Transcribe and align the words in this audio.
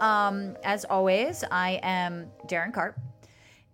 Um, 0.00 0.56
as 0.64 0.84
always, 0.86 1.44
I 1.50 1.78
am 1.82 2.26
Daryn 2.46 2.72
Carp 2.72 2.98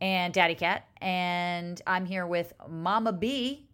and 0.01 0.35
Daddy 0.35 0.55
Cat, 0.55 0.87
and 1.01 1.81
I'm 1.87 2.05
here 2.05 2.27
with 2.27 2.53
Mama 2.69 3.13
B, 3.13 3.67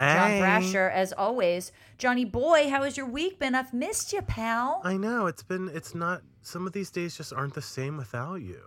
John 0.00 0.30
Hey. 0.30 0.40
Brasher, 0.40 0.90
as 0.92 1.12
always. 1.12 1.72
Johnny 1.98 2.24
Boy, 2.24 2.68
how 2.70 2.82
has 2.84 2.96
your 2.96 3.06
week 3.06 3.38
been? 3.38 3.54
I've 3.54 3.74
missed 3.74 4.12
you, 4.12 4.22
pal. 4.22 4.80
I 4.84 4.96
know 4.96 5.26
it's 5.26 5.42
been. 5.42 5.68
It's 5.74 5.94
not. 5.94 6.22
Some 6.42 6.66
of 6.66 6.72
these 6.72 6.90
days 6.90 7.16
just 7.16 7.32
aren't 7.32 7.54
the 7.54 7.62
same 7.62 7.96
without 7.96 8.36
you. 8.36 8.62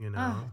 You 0.00 0.10
know. 0.10 0.50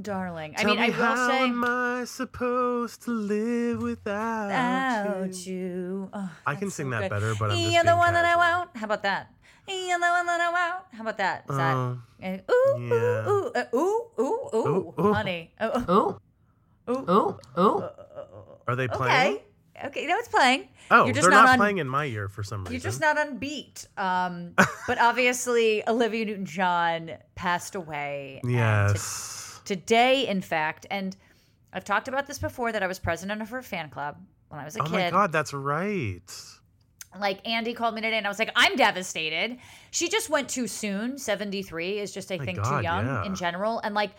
Darling. 0.00 0.54
Tell 0.54 0.66
I 0.66 0.70
mean, 0.70 0.80
me 0.80 0.86
I 0.86 0.88
will 0.96 1.04
how 1.04 1.28
say, 1.28 1.42
am 1.44 1.64
I 1.64 2.04
supposed 2.04 3.02
to 3.02 3.10
live 3.10 3.82
without 3.82 4.46
without 4.48 5.46
you? 5.46 5.54
you. 5.54 5.87
Oh, 6.12 6.30
I 6.46 6.54
can 6.54 6.70
sing 6.70 6.86
so 6.86 6.90
that 6.90 7.02
good. 7.02 7.10
better, 7.10 7.34
but 7.38 7.50
I'm 7.50 7.56
just 7.56 7.72
You're 7.72 7.82
the 7.82 7.88
being 7.90 7.98
one 7.98 8.12
that 8.14 8.24
I 8.24 8.28
casual. 8.34 8.40
want. 8.40 8.76
How 8.76 8.84
about 8.86 9.02
that? 9.02 9.32
You're 9.68 9.98
the 9.98 10.06
one 10.06 10.26
that 10.26 10.40
I 10.40 10.50
want. 10.50 10.84
How 10.92 11.02
about 11.02 11.18
that? 11.18 11.44
Is 11.50 11.56
that? 11.56 11.74
Oh, 11.74 11.98
uh, 12.22 12.26
ooh, 12.52 12.88
yeah. 12.88 13.28
ooh, 13.28 13.30
ooh, 13.30 13.52
uh, 13.54 13.64
ooh, 13.74 14.02
ooh, 14.18 14.48
ooh, 14.54 14.66
Ooh, 14.68 14.94
ooh. 15.08 15.12
honey. 15.12 15.52
Oh, 15.60 16.18
Ooh, 16.90 16.92
ooh, 16.92 17.38
ooh, 17.58 17.60
ooh. 17.62 17.84
are 18.66 18.76
they 18.76 18.88
playing? 18.88 19.34
Okay. 19.36 19.42
Okay, 19.84 20.06
no, 20.06 20.16
it's 20.16 20.26
playing. 20.28 20.68
Oh, 20.90 21.04
You're 21.04 21.14
just 21.14 21.22
they're 21.22 21.30
not 21.30 21.44
not, 21.44 21.48
on- 21.52 21.58
playing 21.58 21.78
in 21.78 21.88
my 21.88 22.06
ear 22.06 22.28
for 22.28 22.42
some 22.42 22.60
reason. 22.64 22.72
You're 22.72 22.80
just 22.80 23.00
not 23.00 23.16
on 23.16 23.36
beat. 23.36 23.86
Um, 23.96 24.54
but 24.88 24.98
obviously, 24.98 25.86
Olivia 25.88 26.24
Newton 26.24 26.46
John 26.46 27.12
passed 27.36 27.74
away. 27.76 28.40
and 28.42 28.50
to- 28.50 28.56
Yes. 28.56 29.60
today, 29.64 30.26
in 30.26 30.40
fact, 30.40 30.86
and 30.90 31.16
I've 31.72 31.84
talked 31.84 32.08
about 32.08 32.26
this 32.26 32.38
before 32.40 32.72
that 32.72 32.82
I 32.82 32.86
was 32.88 32.98
president 32.98 33.40
of 33.40 33.50
her 33.50 33.62
fan 33.62 33.88
club 33.90 34.16
when 34.48 34.60
I 34.60 34.64
was 34.64 34.76
a 34.76 34.80
Oh 34.80 34.84
kid. 34.84 34.92
my 34.92 35.10
God, 35.10 35.32
that's 35.32 35.52
right. 35.52 36.22
Like 37.18 37.46
Andy 37.48 37.72
called 37.74 37.94
me 37.94 38.00
today, 38.02 38.18
and 38.18 38.26
I 38.26 38.28
was 38.30 38.38
like, 38.38 38.50
I'm 38.54 38.76
devastated. 38.76 39.58
She 39.90 40.08
just 40.08 40.28
went 40.28 40.48
too 40.48 40.66
soon. 40.66 41.18
73 41.18 41.98
is 41.98 42.12
just, 42.12 42.30
I 42.30 42.36
My 42.36 42.44
think, 42.44 42.62
too 42.62 42.80
young 42.82 43.06
yeah. 43.06 43.24
in 43.24 43.34
general. 43.34 43.78
And 43.80 43.94
like, 43.94 44.10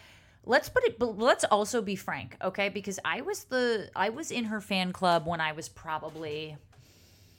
let's 0.43 0.69
put 0.69 0.83
it. 0.83 0.97
But 0.97 1.17
let's 1.17 1.43
also 1.45 1.81
be 1.81 1.95
frank, 1.95 2.35
okay? 2.43 2.69
Because 2.69 2.99
I 3.05 3.21
was 3.21 3.43
the 3.45 3.89
I 3.95 4.09
was 4.09 4.31
in 4.31 4.45
her 4.45 4.59
fan 4.59 4.91
club 4.91 5.27
when 5.27 5.39
I 5.39 5.51
was 5.51 5.69
probably 5.69 6.57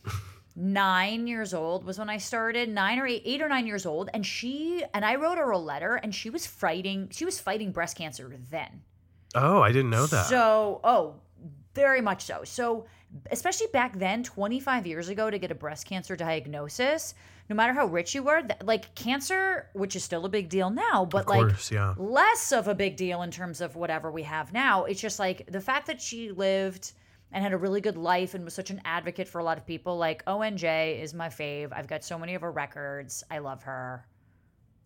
nine 0.57 1.27
years 1.27 1.53
old 1.55 1.85
was 1.85 1.99
when 1.99 2.09
I 2.09 2.19
started, 2.19 2.69
nine 2.69 2.99
or 2.99 3.07
eight, 3.07 3.23
eight 3.25 3.43
or 3.43 3.49
nine 3.49 3.67
years 3.67 3.87
old, 3.87 4.09
and 4.15 4.25
she 4.25 4.85
and 4.95 5.05
I 5.05 5.17
wrote 5.17 5.39
her 5.39 5.51
a 5.51 5.59
letter, 5.59 5.97
and 5.97 6.15
she 6.15 6.31
was 6.31 6.47
fighting. 6.47 7.09
She 7.11 7.25
was 7.25 7.41
fighting 7.41 7.73
breast 7.73 7.97
cancer 7.97 8.33
then. 8.51 8.83
Oh, 9.35 9.61
I 9.63 9.71
didn't 9.73 9.91
know 9.91 10.07
that. 10.07 10.27
So, 10.27 10.81
oh, 10.83 11.15
very 11.75 12.01
much 12.01 12.25
so. 12.25 12.43
So, 12.45 12.87
especially 13.31 13.69
back 13.73 13.99
then, 13.99 14.23
25 14.23 14.87
years 14.87 15.09
ago, 15.09 15.31
to 15.31 15.39
get 15.39 15.51
a 15.51 15.55
breast 15.55 15.87
cancer 15.87 16.17
diagnosis, 16.17 17.15
no 17.49 17.57
matter 17.57 17.73
how 17.73 17.87
rich 17.87 18.15
you 18.15 18.23
were, 18.23 18.43
th- 18.43 18.63
like 18.63 18.95
cancer, 18.95 19.69
which 19.75 19.97
is 19.97 20.05
still 20.05 20.25
a 20.25 20.29
big 20.29 20.49
deal 20.49 20.71
now, 20.71 21.05
but 21.05 21.23
of 21.23 21.29
like 21.29 21.71
yeah. 21.71 21.95
less 21.97 22.53
of 22.53 22.69
a 22.69 22.75
big 22.75 22.97
deal 22.97 23.23
in 23.23 23.31
terms 23.31 23.61
of 23.61 23.77
whatever 23.77 24.11
we 24.11 24.23
have 24.23 24.53
now. 24.53 24.85
It's 24.85 25.01
just 25.01 25.19
like 25.19 25.51
the 25.51 25.61
fact 25.61 25.87
that 25.89 26.01
she 26.01 26.31
lived 26.31 26.93
and 27.33 27.43
had 27.43 27.53
a 27.53 27.57
really 27.57 27.81
good 27.81 27.97
life 27.97 28.35
and 28.35 28.45
was 28.45 28.55
such 28.55 28.71
an 28.71 28.81
advocate 28.85 29.29
for 29.29 29.39
a 29.41 29.45
lot 29.45 29.59
of 29.59 29.67
people. 29.67 29.97
Like 29.97 30.25
ONJ 30.25 31.01
is 31.01 31.15
my 31.15 31.29
fave. 31.29 31.69
I've 31.73 31.87
got 31.87 32.05
so 32.05 32.19
many 32.19 32.35
of 32.35 32.43
her 32.43 32.53
records. 32.53 33.23
I 33.31 33.39
love 33.39 33.63
her. 33.65 34.07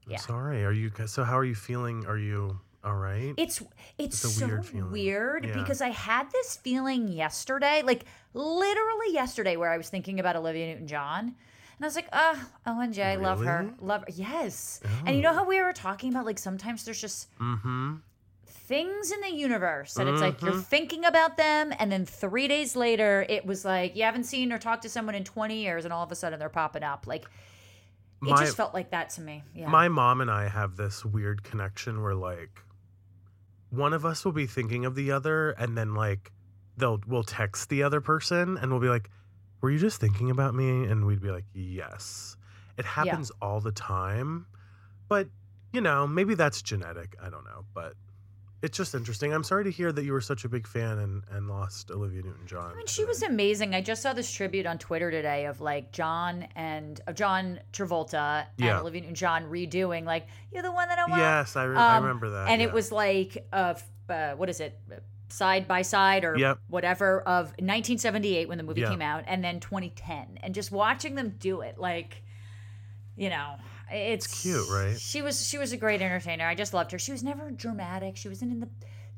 I'm 0.07 0.13
yeah. 0.13 0.19
sorry. 0.19 0.65
Are 0.65 0.73
you? 0.73 0.91
So 1.07 1.25
how 1.25 1.39
are 1.39 1.45
you 1.45 1.55
feeling? 1.55 2.05
Are 2.07 2.19
you 2.19 2.61
all 2.85 2.95
right? 2.97 3.35
It's 3.37 3.63
it's, 3.99 4.25
It's 4.25 4.35
so 4.35 4.47
weird 4.47 4.91
weird 4.93 5.45
Yeah. 5.47 5.55
because 5.55 5.81
I 5.81 5.89
had 5.89 6.31
this 6.33 6.57
feeling 6.57 7.09
yesterday, 7.09 7.83
like 7.85 8.05
literally 8.35 9.13
yesterday, 9.13 9.57
where 9.57 9.71
I 9.71 9.77
was 9.77 9.89
thinking 9.89 10.21
about 10.21 10.37
Olivia 10.37 10.67
Newton 10.69 10.87
John. 10.87 11.25
And 11.77 11.85
I 11.85 11.87
was 11.87 11.97
like, 11.97 12.09
oh, 12.13 12.47
ONJ, 12.67 13.21
love 13.21 13.43
her. 13.43 13.75
Love 13.81 14.03
her. 14.03 14.07
Yes. 14.15 14.81
And 15.07 15.17
you 15.17 15.23
know 15.23 15.31
Oh. 15.33 15.35
how 15.35 15.45
we 15.45 15.61
were 15.61 15.73
talking 15.73 16.11
about 16.11 16.25
like 16.25 16.39
sometimes 16.39 16.85
there's 16.85 17.01
just 17.01 17.37
mm-hmm. 17.39 17.95
things 18.47 19.11
in 19.11 19.21
the 19.21 19.31
universe 19.31 19.95
that 19.95 20.07
it's 20.07 20.21
like 20.21 20.41
you're 20.41 20.53
Mhm. 20.53 20.65
thinking 20.65 21.05
about 21.05 21.37
them 21.37 21.73
and 21.79 21.91
then 21.93 22.07
three 22.07 22.49
days 22.49 22.77
later 22.77 23.27
it 23.29 23.45
was 23.45 23.65
like 23.65 23.95
you 23.97 24.05
haven't 24.05 24.25
seen 24.25 24.53
or 24.53 24.59
talked 24.59 24.83
to 24.83 24.89
someone 24.89 25.15
in 25.15 25.25
20 25.25 25.57
years 25.63 25.85
and 25.85 25.93
all 25.93 26.03
of 26.05 26.11
a 26.13 26.15
sudden 26.15 26.39
they're 26.39 26.49
popping 26.49 26.83
up. 26.83 27.07
Like 27.07 27.25
it 28.23 28.31
My- 28.31 28.37
just 28.45 28.57
felt 28.57 28.73
like 28.73 28.91
that 28.93 29.11
to 29.11 29.21
me. 29.21 29.43
Yeah. 29.55 29.69
My 29.69 29.89
mom 29.89 30.21
and 30.21 30.31
I 30.31 30.49
have 30.49 30.77
this 30.77 31.05
weird 31.05 31.43
connection 31.43 32.03
where 32.03 32.15
like 32.15 32.63
one 33.77 33.93
of 33.93 34.05
us 34.05 34.25
will 34.25 34.33
be 34.33 34.47
thinking 34.47 34.85
of 34.85 34.95
the 34.95 35.13
other 35.13 35.51
and 35.51 35.77
then 35.77 35.95
like 35.95 36.33
they'll 36.77 37.01
we'll 37.07 37.23
text 37.23 37.69
the 37.69 37.83
other 37.83 38.01
person 38.01 38.59
and 38.59 38.71
we'll 38.71 38.81
be 38.81 38.89
like, 38.89 39.11
Were 39.61 39.71
you 39.71 39.79
just 39.79 40.01
thinking 40.01 40.31
about 40.31 40.55
me? 40.55 40.85
And 40.85 41.07
we'd 41.07 41.23
be 41.23 41.31
like, 41.31 41.45
Yes. 41.55 42.37
It 42.77 42.85
happens 42.85 43.31
all 43.41 43.61
the 43.61 43.71
time. 43.71 44.47
But, 45.09 45.29
you 45.73 45.81
know, 45.81 46.07
maybe 46.09 46.35
that's 46.35 46.61
genetic. 46.61 47.17
I 47.23 47.31
don't 47.31 47.45
know. 47.45 47.65
But 47.73 47.95
it's 48.65 48.77
just 48.79 48.95
interesting. 48.95 49.33
I'm 49.33 49.45
sorry 49.45 49.65
to 49.65 49.71
hear 49.71 49.93
that 49.93 50.05
you 50.05 50.13
were 50.13 50.21
such 50.23 50.45
a 50.45 50.49
big 50.49 50.67
fan 50.67 50.99
and, 50.99 51.23
and 51.31 51.49
lost 51.49 51.91
Olivia 51.91 52.23
Newton 52.23 52.47
John. 52.47 52.73
I 52.73 52.77
mean, 52.77 52.87
she 52.87 53.05
was 53.05 53.23
amazing. 53.23 53.75
I 53.75 53.81
just 53.83 54.01
saw 54.03 54.13
this 54.15 54.31
tribute 54.33 54.65
on 54.65 54.79
Twitter 54.79 55.11
today 55.11 55.45
of 55.47 55.61
like 55.61 55.93
John 55.93 56.49
and 56.57 57.01
of 57.07 57.15
John 57.15 57.61
Travolta 57.73 58.47
Yeah. 58.57 58.71
and 58.71 58.81
Olivia 58.81 59.03
Newton-John 59.03 59.45
redoing 59.45 60.05
like 60.05 60.27
"You're 60.51 60.63
the 60.63 60.73
one 60.73 60.89
that 60.89 60.99
I 60.99 61.05
want." 61.05 61.21
Yes, 61.21 61.57
I, 61.57 61.65
re- 61.65 61.77
I 61.77 61.97
Um, 61.99 62.05
remember 62.05 62.31
that. 62.31 62.49
and 62.49 62.61
yeah. 62.63 62.69
it 62.69 62.73
was 62.73 62.91
like 62.91 63.47
uh, 63.53 63.75
uh 64.09 64.33
what 64.33 64.49
is 64.49 64.61
it? 64.61 64.81
Side 65.29 65.67
by 65.69 65.83
side 65.83 66.25
or 66.25 66.37
Yep. 66.39 66.59
whatever 66.69 67.21
of 67.23 67.49
1978 67.59 68.49
when 68.49 68.57
the 68.57 68.65
movie 68.65 68.81
Yeah. 68.83 68.91
came 68.91 69.03
out, 69.03 69.25
and 69.27 69.43
then 69.45 69.61
2010, 69.61 70.39
and 70.43 70.55
just 70.55 70.71
watching 70.73 71.17
them 71.17 71.35
do 71.39 71.61
it, 71.63 71.77
like, 71.77 72.23
you 73.17 73.29
know, 73.31 73.57
it's, 73.91 74.43
cute, 74.43 74.69
right? 74.71 74.99
She 74.99 75.23
was 75.23 75.47
she 75.47 75.59
was 75.59 75.73
a 75.73 75.77
great 75.77 76.03
entertainer. 76.03 76.47
I 76.47 76.55
just 76.55 76.75
loved 76.75 76.93
her. 76.93 76.99
She 76.99 77.13
was 77.13 77.23
never 77.23 77.51
dramatic. 77.51 78.17
She 78.17 78.29
wasn't 78.29 78.53
in 78.53 78.61
the 78.61 78.69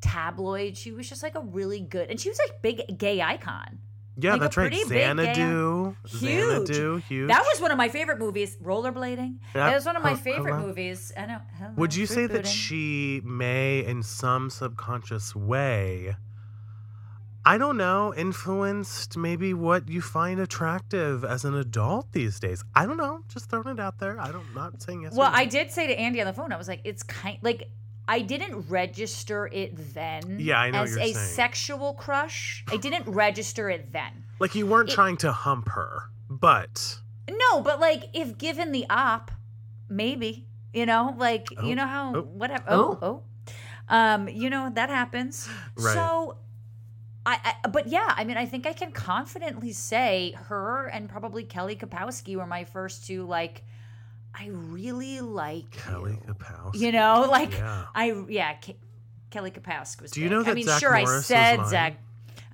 tabloid. 0.01 0.77
She 0.77 0.93
was 0.93 1.09
just 1.09 1.23
like 1.23 1.35
a 1.35 1.41
really 1.41 1.81
good, 1.81 2.11
and 2.11 2.21
she 2.21 2.29
was 2.29 2.39
like 2.39 2.63
big 2.63 2.99
gay 2.99 3.21
icon. 3.23 3.79
Yeah, 4.19 4.33
like 4.33 4.41
that's 4.41 4.57
right. 4.57 4.71
pretty 4.71 4.85
big 4.85 4.93
gay- 4.99 5.05
Xanadu. 5.35 5.95
Huge. 6.07 6.21
Xanadu, 6.21 6.97
huge. 7.07 7.29
That 7.29 7.45
was 7.47 7.61
one 7.61 7.71
of 7.71 7.77
my 7.77 7.91
favorite 7.91 8.19
movies. 8.19 8.57
Rollerblading. 8.63 9.37
Yeah. 9.55 9.69
That 9.69 9.75
was 9.75 9.85
one 9.85 9.95
of 9.97 10.03
my 10.03 10.15
favorite 10.15 10.55
hello. 10.55 10.69
movies. 10.69 11.13
I 11.17 11.27
know. 11.27 11.39
hello, 11.59 11.73
Would 11.77 11.95
you 11.95 12.07
fruit 12.07 12.15
say 12.15 12.27
that 12.29 12.47
she 12.47 13.21
may, 13.25 13.85
in 13.85 14.03
some 14.03 14.49
subconscious 14.49 15.37
way, 15.37 16.17
I 17.47 17.59
don't 17.59 17.77
know, 17.77 18.13
influenced 18.13 19.17
maybe 19.17 19.55
what 19.55 19.89
you 19.89 20.03
find 20.03 20.41
attractive 20.41 21.25
as 21.25 21.45
an 21.45 21.55
adult 21.55 22.11
these 22.13 22.41
days? 22.41 22.65
I 22.75 22.87
don't 22.87 22.97
know. 22.97 23.21
Just 23.29 23.49
throwing 23.49 23.69
it 23.69 23.79
out 23.79 23.99
there. 24.01 24.19
I 24.21 24.33
don't, 24.33 24.53
not 24.53 24.83
saying 24.83 25.03
yes. 25.03 25.13
or 25.15 25.19
Well, 25.19 25.31
no. 25.31 25.37
I 25.39 25.45
did 25.45 25.71
say 25.71 25.87
to 25.87 25.97
Andy 25.97 26.21
on 26.21 26.27
the 26.27 26.33
phone, 26.33 26.53
I 26.53 26.57
was 26.57 26.67
like, 26.67 26.81
it's 26.83 27.05
kind 27.05 27.39
like 27.43 27.69
I 28.09 28.21
didn't 28.21 28.69
register 28.69 29.47
it 29.47 29.95
then. 29.95 30.39
Yeah, 30.41 30.59
I 30.59 30.71
know 30.71 30.83
as 30.83 30.91
you're 30.91 31.01
a 31.01 31.13
saying. 31.13 31.15
sexual 31.15 31.95
crush. 31.95 32.65
I 32.69 32.77
didn't 32.79 33.07
register 33.07 33.71
it 33.71 33.93
then. 33.93 34.25
like 34.41 34.57
you 34.57 34.67
weren't 34.67 34.91
it- 34.91 34.95
trying 34.95 35.17
to 35.19 35.31
hump 35.31 35.69
her, 35.69 36.11
but 36.29 36.99
No, 37.31 37.61
but 37.61 37.79
like 37.79 38.05
if 38.13 38.39
given 38.39 38.73
the 38.73 38.87
op, 38.91 39.31
maybe 39.89 40.47
you 40.73 40.85
know, 40.85 41.15
like 41.17 41.47
Oh, 41.57 41.65
you 41.65 41.77
know 41.77 41.87
how 41.87 42.13
oh. 42.17 42.23
whatever. 42.23 42.65
Oh, 42.69 42.99
oh, 43.03 43.23
um, 43.89 44.29
you 44.29 44.51
know 44.51 44.69
that 44.75 44.89
happens. 44.89 45.49
Right. 45.77 45.95
So. 45.95 46.39
I, 47.27 47.55
I, 47.65 47.69
but 47.69 47.89
yeah, 47.89 48.15
I 48.17 48.25
mean, 48.25 48.37
I 48.37 48.47
think 48.47 48.67
I 48.67 48.73
can 48.73 48.93
confidently 48.93 49.73
say 49.73 50.35
her 50.45 50.87
and 50.87 51.09
probably 51.09 51.43
Kelly 51.45 51.75
Kapowski 51.77 52.37
were 52.37 52.47
my 52.47 52.63
first 52.65 53.07
two. 53.07 53.25
Like, 53.27 53.65
I 54.33 54.47
really 54.53 55.21
like 55.21 55.71
Kelly 55.73 56.21
you. 56.27 56.35
Kapowski. 56.35 56.79
You 56.81 56.93
know, 56.93 57.27
like 57.31 57.53
Yeah. 57.53 57.85
I 57.95 58.13
yeah, 58.29 58.53
Ke- 58.55 58.77
Kelly 59.31 59.51
Kapowski 59.51 60.03
was. 60.03 60.13
Do 60.13 60.21
you 60.21 60.29
big. 60.29 60.39
know 60.47 60.51
I 60.51 60.55
mean, 60.55 60.65
Zach 60.67 60.81
sure, 60.81 60.93
Morris 60.93 61.09
I 61.31 61.57
said? 61.57 61.67
Zach. 61.67 62.01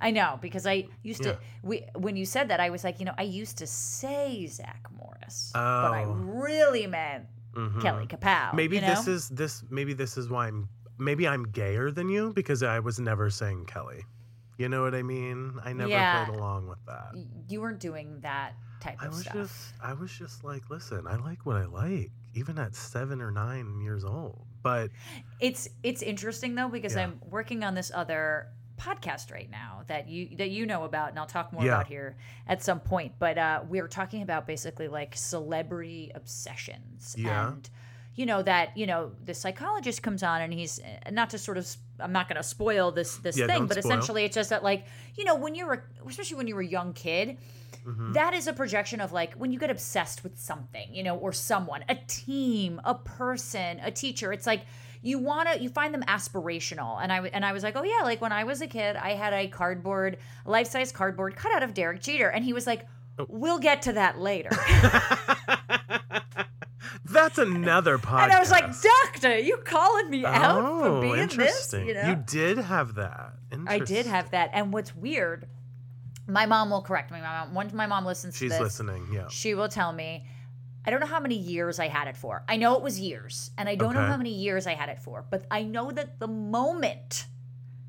I 0.01 0.11
know 0.11 0.39
because 0.41 0.65
I 0.65 0.87
used 1.03 1.23
Yeah. 1.23 1.33
to. 1.33 1.39
We 1.61 1.85
when 1.95 2.15
you 2.17 2.25
said 2.25 2.49
that, 2.49 2.59
I 2.59 2.69
was 2.71 2.83
like, 2.83 2.99
you 2.99 3.05
know, 3.05 3.13
I 3.17 3.23
used 3.23 3.59
to 3.59 3.67
say 3.67 4.47
Zach 4.47 4.87
Morris, 4.97 5.51
but 5.53 5.61
I 5.61 6.03
Oh. 6.05 6.13
really 6.13 6.87
meant 6.87 7.25
Mhm. 7.53 7.79
Kelly 7.81 8.07
Kapow. 8.07 8.53
Maybe 8.55 8.77
you 8.77 8.81
know? 8.81 8.87
this 8.95 9.07
is 9.07 9.29
this. 9.29 9.63
Maybe 9.69 9.93
this 9.93 10.17
is 10.17 10.29
why 10.29 10.47
I'm. 10.47 10.67
Maybe 10.97 11.27
I'm 11.27 11.43
gayer 11.43 11.91
than 11.91 12.09
you 12.09 12.33
because 12.33 12.63
I 12.63 12.79
was 12.79 12.99
never 12.99 13.29
saying 13.29 13.65
Kelly. 13.65 14.03
You 14.57 14.69
know 14.69 14.83
what 14.83 14.93
I 14.95 15.01
mean? 15.01 15.59
I 15.63 15.73
never 15.73 15.89
Yeah. 15.89 16.25
played 16.25 16.37
along 16.37 16.67
with 16.67 16.83
that. 16.85 17.13
You 17.49 17.61
weren't 17.61 17.79
doing 17.79 18.19
that 18.21 18.53
type 18.79 18.97
I 19.01 19.07
of 19.07 19.13
was 19.13 19.21
stuff. 19.21 19.33
just. 19.33 19.73
I 19.81 19.93
was 19.93 20.11
just 20.11 20.43
like, 20.43 20.69
listen, 20.69 21.07
I 21.07 21.15
like 21.15 21.45
what 21.45 21.55
I 21.57 21.65
like, 21.65 22.11
even 22.35 22.59
at 22.59 22.75
seven 22.75 23.21
or 23.21 23.31
nine 23.31 23.79
years 23.81 24.03
old. 24.05 24.45
But 24.61 24.91
It's 25.39 25.67
it's 25.81 26.01
interesting 26.01 26.55
though 26.55 26.69
because 26.69 26.95
Yeah. 26.95 27.03
I'm 27.03 27.19
working 27.29 27.63
on 27.63 27.73
this 27.75 27.91
other 27.93 28.47
podcast 28.77 29.31
right 29.31 29.49
now 29.49 29.83
that 29.87 30.07
you 30.09 30.35
that 30.37 30.49
you 30.49 30.65
know 30.65 30.83
about 30.83 31.09
and 31.09 31.19
I'll 31.19 31.25
talk 31.27 31.51
more 31.53 31.63
Yeah. 31.63 31.73
about 31.75 31.87
here 31.87 32.15
at 32.47 32.61
some 32.63 32.79
point. 32.79 33.13
But 33.19 33.37
uh, 33.37 33.63
we 33.67 33.79
are 33.79 33.87
talking 33.87 34.21
about 34.21 34.45
basically 34.47 34.87
like 34.87 35.15
celebrity 35.15 36.11
obsessions 36.15 37.15
Yeah. 37.17 37.49
and 37.49 37.69
you 38.15 38.25
know 38.25 38.41
that 38.43 38.77
you 38.77 38.85
know 38.85 39.11
the 39.25 39.33
psychologist 39.33 40.01
comes 40.03 40.21
on 40.23 40.41
and 40.41 40.53
he's 40.53 40.79
not 41.11 41.29
to 41.31 41.37
sort 41.37 41.57
of 41.57 41.67
I'm 41.99 42.11
not 42.11 42.27
going 42.27 42.37
to 42.37 42.43
spoil 42.43 42.91
this 42.91 43.17
this 43.17 43.37
Yeah, 43.37 43.47
thing, 43.47 43.65
but 43.67 43.77
spoil. 43.77 43.91
essentially 43.91 44.23
it's 44.25 44.35
just 44.35 44.49
that 44.51 44.63
like 44.63 44.85
you 45.15 45.25
know 45.25 45.35
when 45.35 45.55
you're 45.55 45.73
a, 45.73 45.81
especially 46.07 46.37
when 46.37 46.47
you're 46.47 46.61
a 46.61 46.65
young 46.67 46.93
kid, 46.93 47.37
Mm-hmm. 47.85 48.13
that 48.13 48.33
is 48.33 48.47
a 48.47 48.53
projection 48.53 49.01
of 49.01 49.11
like 49.11 49.33
when 49.33 49.51
you 49.51 49.59
get 49.59 49.69
obsessed 49.69 50.23
with 50.23 50.39
something, 50.39 50.93
you 50.93 51.03
know, 51.03 51.17
or 51.17 51.33
someone, 51.33 51.83
a 51.89 51.95
team, 52.07 52.79
a 52.85 52.95
person, 52.95 53.81
a 53.83 53.91
teacher. 53.91 54.31
It's 54.31 54.47
like 54.47 54.61
you 55.01 55.19
want 55.19 55.49
to 55.51 55.61
you 55.61 55.67
find 55.67 55.93
them 55.93 56.01
aspirational. 56.03 56.97
And 57.03 57.11
i 57.11 57.27
and 57.27 57.43
I 57.43 57.51
was 57.51 57.61
like, 57.61 57.75
"Oh 57.75 57.83
yeah, 57.83 57.99
like 58.03 58.21
when 58.21 58.31
I 58.31 58.45
was 58.45 58.61
a 58.61 58.67
kid, 58.67 58.95
I 58.95 59.15
had 59.15 59.33
a 59.33 59.47
cardboard, 59.49 60.17
life-size 60.45 60.93
cardboard 60.93 61.35
cutout 61.35 61.61
of 61.61 61.73
Derek 61.73 62.01
Jeter." 62.01 62.29
And 62.29 62.45
he 62.45 62.53
was 62.53 62.65
like, 62.65 62.87
Oh. 63.19 63.25
"We'll 63.27 63.59
get 63.59 63.81
to 63.81 63.93
that 63.93 64.17
later." 64.17 64.49
That's 67.23 67.37
another 67.37 67.97
podcast. 67.97 68.23
and 68.23 68.31
I 68.33 68.39
was 68.39 68.51
like, 68.51 68.65
"Doctor, 68.81 69.37
you 69.37 69.57
calling 69.57 70.09
me 70.09 70.25
out 70.25 70.61
for 70.61 70.87
oh, 70.87 71.01
being 71.01 71.15
this?" 71.15 71.31
interesting. 71.33 71.87
You 71.87 71.93
know? 71.93 72.09
You 72.09 72.15
did 72.15 72.57
have 72.57 72.95
that. 72.95 73.33
I 73.67 73.79
did 73.79 74.05
have 74.05 74.31
that. 74.31 74.49
And 74.53 74.73
what's 74.73 74.95
weird, 74.95 75.47
my 76.27 76.45
mom 76.45 76.69
will 76.69 76.81
correct 76.81 77.11
me. 77.11 77.21
My 77.21 77.45
mom, 77.45 77.53
once 77.53 77.73
my 77.73 77.85
mom 77.85 78.05
listens 78.05 78.35
She's 78.35 78.51
to 78.51 78.57
this, 78.57 78.61
listening. 78.61 79.07
Yeah. 79.11 79.27
she 79.29 79.53
will 79.53 79.69
tell 79.69 79.93
me 79.93 80.25
I 80.85 80.91
don't 80.91 80.99
know 80.99 81.05
how 81.05 81.19
many 81.19 81.35
years 81.35 81.79
I 81.79 81.87
had 81.87 82.07
it 82.07 82.17
for. 82.17 82.43
I 82.47 82.57
know 82.57 82.75
it 82.75 82.81
was 82.81 82.99
years, 82.99 83.51
and 83.57 83.69
I 83.69 83.75
don't 83.75 83.93
know 83.93 84.01
Okay. 84.01 84.11
how 84.11 84.17
many 84.17 84.33
years 84.33 84.67
I 84.67 84.73
had 84.73 84.89
it 84.89 84.99
for, 84.99 85.25
but 85.29 85.45
I 85.49 85.63
know 85.63 85.91
that 85.91 86.19
the 86.19 86.27
moment, 86.27 87.25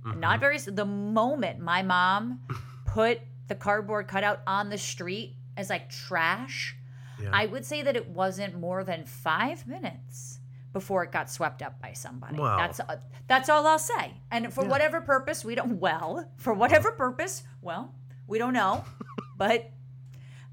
not 0.05 0.15
mm-hmm. 0.15 0.41
very, 0.41 0.59
the 0.59 0.85
moment 0.85 1.59
my 1.59 1.83
mom 1.83 2.41
put 2.87 3.21
the 3.49 3.57
cardboard 3.57 4.07
cutout 4.07 4.43
on 4.47 4.71
the 4.71 4.79
street 4.79 5.35
as 5.57 5.71
like 5.71 5.91
trash, 5.91 6.77
Yeah. 7.23 7.31
I 7.33 7.47
would 7.47 7.65
say 7.65 7.83
that 7.83 7.97
it 7.97 8.09
wasn't 8.09 8.59
more 8.59 8.85
than 8.85 9.05
five 9.05 9.67
minutes 9.67 10.41
before 10.73 11.05
it 11.05 11.13
got 11.13 11.31
swept 11.31 11.63
up 11.63 11.81
by 11.81 11.93
somebody. 11.93 12.37
Wow. 12.37 12.57
That's 12.57 12.81
uh, 12.81 12.97
that's 13.29 13.49
all 13.49 13.67
I'll 13.67 13.79
say. 13.79 14.15
And 14.31 14.53
for 14.53 14.65
Yeah. 14.65 14.71
whatever 14.71 15.01
purpose, 15.01 15.45
we 15.45 15.55
don't. 15.55 15.79
Well, 15.81 16.29
for 16.37 16.53
whatever 16.53 16.91
purpose, 16.93 17.43
well, 17.63 17.95
we 18.27 18.39
don't 18.39 18.53
know. 18.55 18.85
but 19.37 19.71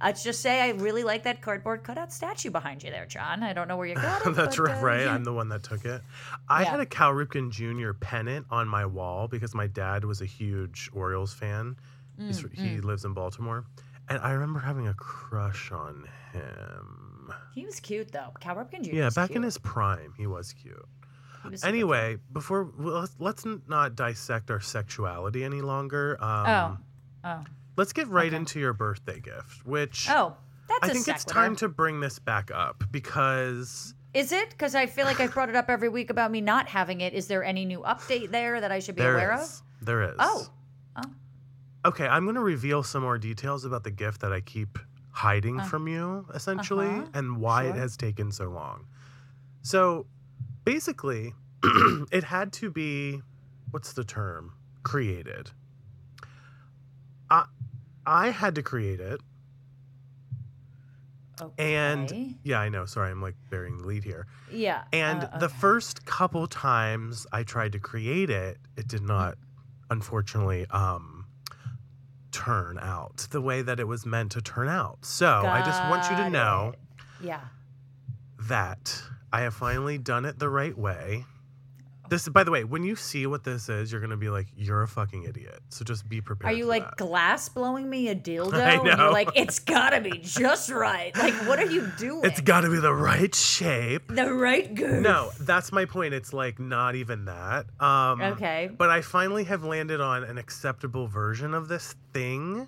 let's 0.04 0.24
just 0.24 0.42
say 0.42 0.62
I 0.62 0.70
really 0.74 1.04
like 1.04 1.24
that 1.24 1.42
cardboard 1.42 1.84
cutout 1.84 2.12
statue 2.14 2.50
behind 2.52 2.84
you 2.84 2.92
there, 2.92 3.06
John. 3.06 3.44
I 3.44 3.54
don't 3.54 3.68
know 3.68 3.78
where 3.78 3.88
you 3.88 3.96
got 3.96 4.26
it. 4.26 4.34
That's 4.36 4.58
but, 4.58 4.64
right, 4.68 4.78
uh, 4.78 4.82
right. 4.86 5.02
yeah. 5.02 5.14
I'm 5.14 5.24
the 5.24 5.34
one 5.34 5.50
that 5.50 5.64
took 5.64 5.86
it. 5.86 6.02
I 6.48 6.62
Yeah. 6.64 6.72
had 6.72 6.80
a 6.80 6.86
Cal 6.86 7.12
Ripken 7.14 7.52
Jr. 7.52 7.94
pennant 7.94 8.46
on 8.52 8.68
my 8.68 8.86
wall 8.86 9.28
because 9.28 9.54
my 9.56 9.68
dad 9.68 10.06
was 10.06 10.22
a 10.22 10.26
huge 10.26 10.90
Orioles 10.94 11.34
fan. 11.34 11.76
He's, 12.20 12.44
Mm, 12.44 12.54
he 12.54 12.82
lives 12.82 13.06
in 13.06 13.14
Baltimore. 13.14 13.66
And 14.10 14.20
I 14.20 14.32
remember 14.34 14.60
having 14.60 14.88
a 14.88 14.94
crush 14.94 15.72
on 15.72 16.08
him. 16.32 17.34
He 17.54 17.66
was 17.66 17.80
cute 17.80 18.12
though. 18.12 18.30
Cal 18.40 18.56
Ripken 18.56 18.84
Jr. 18.84 18.96
Yeah, 18.96 19.10
back 19.16 19.32
in 19.32 19.44
his 19.44 19.58
prime, 19.58 20.14
he 20.18 20.28
was 20.28 20.54
cute. 20.54 20.86
He 21.44 21.50
was 21.50 21.62
super 21.62 21.70
Anyway, 21.70 22.18
before 22.34 22.72
well, 22.78 23.02
let's, 23.02 23.16
let's 23.20 23.46
not 23.68 23.96
dissect 23.96 24.52
our 24.52 24.60
sexuality 24.60 25.44
any 25.44 25.62
longer. 25.62 26.18
Um, 26.22 26.46
Oh, 26.48 26.78
oh, 27.30 27.44
Let's 27.78 27.94
get 27.94 28.08
right 28.08 28.28
Okay. 28.28 28.36
into 28.36 28.60
your 28.60 28.74
birthday 28.74 29.20
gift, 29.20 29.66
which 29.66 30.08
oh. 30.10 30.36
That's 30.68 30.90
I 30.90 30.94
think 30.94 31.08
it's 31.10 31.26
time 31.26 31.56
to 31.58 31.68
bring 31.68 32.00
this 32.00 32.18
back 32.20 32.50
up 32.54 32.84
because 32.92 33.94
Is 34.14 34.32
it? 34.32 34.52
Because 34.52 34.74
I 34.74 34.86
feel 34.86 35.06
like 35.06 35.20
I've 35.20 35.34
brought 35.34 35.50
it 35.50 35.56
up 35.56 35.70
every 35.70 35.90
week 35.90 36.10
about 36.10 36.32
me 36.32 36.40
not 36.40 36.68
having 36.68 37.02
it. 37.02 37.14
Is 37.14 37.28
there 37.28 37.44
any 37.44 37.66
new 37.66 37.80
update 37.82 38.32
there 38.32 38.62
that 38.62 38.72
I 38.72 38.80
should 38.80 38.96
be 38.96 39.02
there 39.02 39.16
aware 39.16 39.42
is. 39.42 39.62
There 39.82 40.02
is. 40.04 40.16
Oh. 40.20 40.48
Oh. 40.96 41.02
Okay, 41.84 42.08
I'm 42.08 42.24
going 42.24 42.36
to 42.36 42.42
reveal 42.42 42.84
some 42.84 43.02
more 43.02 43.18
details 43.18 43.66
about 43.66 43.84
the 43.84 43.92
gift 43.92 44.22
that 44.22 44.32
I 44.32 44.40
keep 44.40 44.78
hiding 45.12 45.60
Uh, 45.60 45.64
from 45.66 45.88
you, 45.88 46.26
essentially, 46.34 46.88
uh-huh, 46.88 47.08
and 47.14 47.38
why 47.38 47.66
it 47.66 47.76
has 47.76 47.98
taken 47.98 48.32
so 48.32 48.50
long. 48.50 48.86
So, 49.62 50.06
basically, 50.66 51.34
it 52.12 52.24
had 52.24 52.52
to 52.54 52.72
be 52.72 53.22
what's 53.72 53.94
the 53.94 54.04
term? 54.04 54.54
Created. 54.84 55.52
I 57.30 57.46
I 58.06 58.30
had 58.32 58.56
to 58.56 58.64
create 58.64 59.00
it, 59.00 59.22
of? 61.40 61.52
and 61.58 62.36
yeah, 62.44 62.60
I 62.60 62.70
know. 62.70 62.86
Sorry, 62.86 63.12
I'm 63.12 63.22
like 63.22 63.36
bearing 63.50 63.78
the 63.78 63.86
lead 63.88 64.04
here. 64.04 64.26
yeah. 64.52 64.84
And 64.92 65.24
uh, 65.26 65.38
the 65.38 65.50
first 65.50 66.06
couple 66.06 66.48
times 66.48 67.26
I 67.32 67.44
tried 67.44 67.72
to 67.74 67.80
create 67.80 68.30
it, 68.30 68.58
it 68.76 68.88
did 68.88 69.04
not, 69.04 69.38
unfortunately, 69.90 70.66
um, 70.72 71.21
turn 72.46 72.80
out 72.82 73.28
the 73.32 73.42
way 73.42 73.62
that 73.62 73.80
it 73.80 73.88
was 73.88 74.06
meant 74.06 74.32
to 74.34 74.42
turn 74.42 74.68
out. 74.68 74.98
So 75.06 75.28
I 75.28 75.62
just 75.66 75.82
want 75.90 76.10
you 76.10 76.18
to 76.24 76.30
know 76.30 76.74
it. 76.74 76.80
Yeah. 77.26 77.42
that 78.48 79.02
I 79.32 79.42
have 79.42 79.54
finally 79.54 79.98
done 79.98 80.26
it 80.26 80.40
the 80.40 80.50
right 80.50 80.78
way. 80.78 81.26
This, 82.12 82.28
by 82.28 82.44
the 82.44 82.52
way, 82.52 82.66
when 82.66 82.84
you 82.84 82.96
see 82.98 83.26
what 83.26 83.46
this 83.46 83.70
is, 83.70 83.90
you're 83.92 84.02
gonna 84.02 84.18
be 84.18 84.30
like, 84.30 84.48
"You're 84.56 84.84
a 84.84 84.88
fucking 84.88 85.24
idiot." 85.24 85.62
So 85.70 85.86
just 85.86 86.08
be 86.10 86.20
prepared. 86.20 86.54
Are 86.54 86.56
you 86.58 86.66
like 86.66 86.84
that. 86.84 86.98
glass 86.98 87.48
blowing 87.48 87.90
me 87.90 88.10
a 88.10 88.16
dildo? 88.28 88.54
I 88.54 88.74
And 88.74 88.84
know. 88.84 88.96
you're 88.98 89.12
like, 89.14 89.30
it's 89.34 89.60
gotta 89.76 90.02
be 90.02 90.18
just 90.20 90.70
right. 90.70 91.16
Like, 91.18 91.34
what 91.48 91.58
are 91.58 91.66
you 91.72 91.90
doing? 91.98 92.26
It's 92.26 92.42
got 92.42 92.62
to 92.62 92.70
be 92.70 92.80
the 92.80 92.94
right 92.94 93.34
shape. 93.34 94.04
the 94.10 94.34
right 94.34 94.76
girl. 94.76 95.00
No, 95.00 95.32
that's 95.40 95.72
my 95.72 95.86
point. 95.86 96.14
It's 96.14 96.34
like 96.34 96.60
not 96.60 96.96
even 96.96 97.26
that. 97.26 97.68
Um, 97.80 98.22
Okay. 98.22 98.70
But 98.78 98.90
I 98.90 99.00
finally 99.02 99.46
have 99.46 99.64
landed 99.64 100.02
on 100.02 100.26
an 100.26 100.38
acceptable 100.38 101.08
version 101.08 101.54
of 101.54 101.70
this 101.70 101.96
thing. 102.14 102.68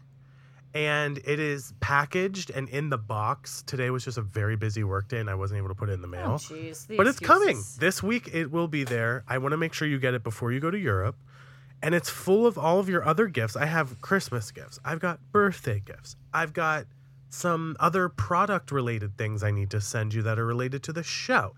And 0.73 1.19
it 1.19 1.39
is 1.39 1.73
packaged 1.81 2.49
and 2.49 2.67
in 2.69 2.89
the 2.89 2.97
box. 2.97 3.63
Today 3.67 3.91
was 3.91 4.03
just 4.03 4.17
a 4.17 4.21
very 4.23 4.55
busy 4.55 4.83
work 4.83 5.07
day 5.07 5.19
and 5.19 5.29
I 5.29 5.35
wasn't 5.35 5.59
able 5.59 5.67
to 5.69 5.75
put 5.75 5.89
it 5.89 5.93
in 5.93 6.01
the 6.01 6.07
Oh, 6.07 6.11
mail. 6.11 6.37
the 6.37 6.95
but 6.97 7.05
it's 7.05 7.19
coming. 7.19 7.61
This 7.79 8.01
week 8.01 8.29
it 8.33 8.49
will 8.51 8.67
be 8.67 8.83
there. 8.83 9.23
I 9.27 9.37
want 9.37 9.51
to 9.51 9.57
make 9.57 9.73
sure 9.73 9.87
you 9.87 9.99
get 9.99 10.13
it 10.15 10.23
before 10.23 10.51
you 10.51 10.59
go 10.59 10.71
to 10.71 10.77
Europe. 10.79 11.15
And 11.83 11.93
it's 11.93 12.09
full 12.09 12.47
of 12.47 12.57
all 12.57 12.79
of 12.79 12.87
your 12.89 13.05
other 13.05 13.27
gifts. 13.27 13.55
I 13.55 13.65
have 13.65 14.01
Christmas 14.01 14.49
gifts. 14.51 14.79
I've 14.85 14.99
got 14.99 15.19
birthday 15.31 15.81
gifts. 15.85 16.15
I've 16.33 16.53
got 16.53 16.85
some 17.29 17.75
other 17.79 18.09
product 18.09 18.71
related 18.71 19.17
things 19.17 19.43
I 19.43 19.51
need 19.51 19.69
to 19.71 19.81
send 19.81 20.13
you 20.13 20.21
that 20.23 20.39
are 20.39 20.45
related 20.45 20.81
to 20.83 20.93
the 20.93 21.03
show. 21.03 21.53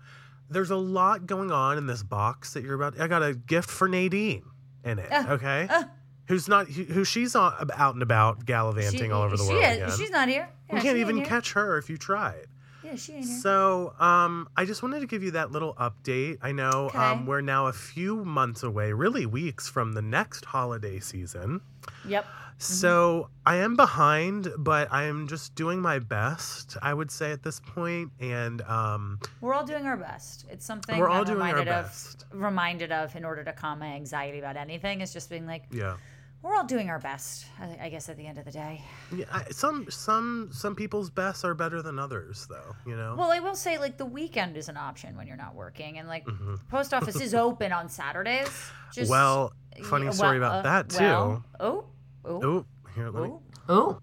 There's 0.50 0.70
a 0.70 0.76
lot 0.76 1.26
going 1.26 1.50
on 1.50 1.78
in 1.78 1.86
this 1.86 2.02
box 2.02 2.52
that 2.54 2.64
you're 2.64 2.74
about. 2.74 2.98
I 3.00 3.06
got 3.08 3.22
a 3.22 3.34
gift 3.34 3.70
for 3.70 3.88
Nadine 3.88 4.44
in 4.84 4.98
it. 4.98 5.08
Ah, 5.10 5.30
okay, 5.30 5.66
ah. 5.70 5.88
Who's 6.28 6.48
not 6.48 6.68
who, 6.68 7.04
she's 7.04 7.34
on, 7.34 7.70
out 7.74 7.94
and 7.94 8.02
about 8.02 8.44
gallivanting 8.46 8.98
She- 8.98 9.10
all 9.10 9.22
over 9.22 9.36
the 9.36 9.44
she 9.44 9.50
world 9.52 9.64
is- 9.64 9.76
again. 9.76 9.90
She's 9.98 10.10
not 10.10 10.28
here. 10.28 10.48
you 10.72 10.80
can't 10.80 10.98
even 10.98 11.24
catch 11.24 11.52
her 11.52 11.78
if 11.78 11.88
you 11.90 11.96
tried. 11.96 12.46
Yeah, 12.82 12.94
she 12.94 13.14
ain't 13.14 13.26
here. 13.26 13.38
So, 13.38 13.94
um, 13.98 14.48
I 14.56 14.64
just 14.64 14.80
wanted 14.82 15.00
to 15.00 15.06
give 15.06 15.24
you 15.24 15.32
that 15.32 15.50
little 15.50 15.74
update. 15.74 16.38
I 16.40 16.52
know 16.52 16.86
Okay. 16.86 16.98
um, 16.98 17.26
we're 17.26 17.40
now 17.40 17.66
a 17.66 17.72
few 17.72 18.24
months 18.24 18.62
away, 18.62 18.92
really 18.92 19.26
weeks 19.26 19.68
from 19.68 19.94
the 19.94 20.02
next 20.02 20.44
holiday 20.44 21.00
season. 21.00 21.62
Yep. 22.06 22.24
So 22.58 23.28
I 23.44 23.56
am 23.56 23.76
behind, 23.76 24.48
but 24.56 24.88
I 24.92 25.02
am 25.04 25.26
just 25.28 25.54
doing 25.56 25.80
my 25.80 25.98
best. 25.98 26.76
I 26.80 26.94
would 26.94 27.10
say 27.10 27.32
at 27.32 27.42
this 27.42 27.60
point, 27.60 28.12
and 28.20 28.62
um, 28.62 29.18
We're 29.42 29.52
all 29.52 29.66
doing 29.66 29.84
our 29.86 29.96
best. 29.96 30.46
It's 30.48 30.64
something 30.64 30.96
We're 30.98 31.08
all 31.08 31.20
I'm 31.20 31.26
doing 31.26 31.40
our 31.42 31.64
best. 31.64 32.24
of. 32.32 32.40
Reminded 32.40 32.92
of 32.92 33.14
in 33.16 33.24
order 33.24 33.44
to 33.44 33.52
calm 33.52 33.80
my 33.80 33.88
anxiety 33.88 34.38
about 34.38 34.56
anything 34.56 35.00
is 35.02 35.12
just 35.12 35.28
being 35.28 35.46
like, 35.46 35.64
yeah, 35.70 35.96
we're 36.42 36.54
all 36.54 36.64
doing 36.64 36.90
our 36.90 36.98
best. 36.98 37.46
I, 37.58 37.86
I 37.86 37.88
guess 37.88 38.08
at 38.08 38.16
the 38.16 38.26
end 38.26 38.38
of 38.38 38.44
the 38.44 38.52
day. 38.52 38.82
yeah. 39.14 39.24
I, 39.32 39.44
some 39.50 39.90
some 39.90 40.50
some 40.52 40.74
people's 40.76 41.10
bests 41.10 41.44
are 41.44 41.54
better 41.54 41.82
than 41.82 41.98
others, 41.98 42.46
though. 42.48 42.74
You 42.86 42.96
know. 42.96 43.14
Well, 43.18 43.30
I 43.32 43.40
will 43.40 43.56
say 43.56 43.78
like 43.78 43.96
the 43.96 44.06
weekend 44.06 44.56
is 44.56 44.68
an 44.68 44.76
option 44.76 45.16
when 45.16 45.26
you're 45.26 45.36
not 45.36 45.54
working, 45.54 45.98
and 45.98 46.06
like 46.08 46.24
Mhm. 46.24 46.58
the 46.58 46.64
post 46.66 46.94
office 46.94 47.20
is 47.20 47.34
open 47.34 47.72
on 47.72 47.88
Saturdays. 47.88 48.48
Just 48.92 49.10
well, 49.10 49.52
funny 49.84 50.10
story 50.12 50.38
well, 50.38 50.60
about 50.60 50.66
uh, 50.66 50.82
that 50.82 50.88
too. 50.90 51.04
well, 51.04 51.44
oh, 51.60 51.84
oh, 52.24 52.40
oh, 52.42 52.64
here, 52.94 53.10
let 53.10 53.24
me. 53.24 53.28
oh, 53.30 53.40
oh. 53.68 54.00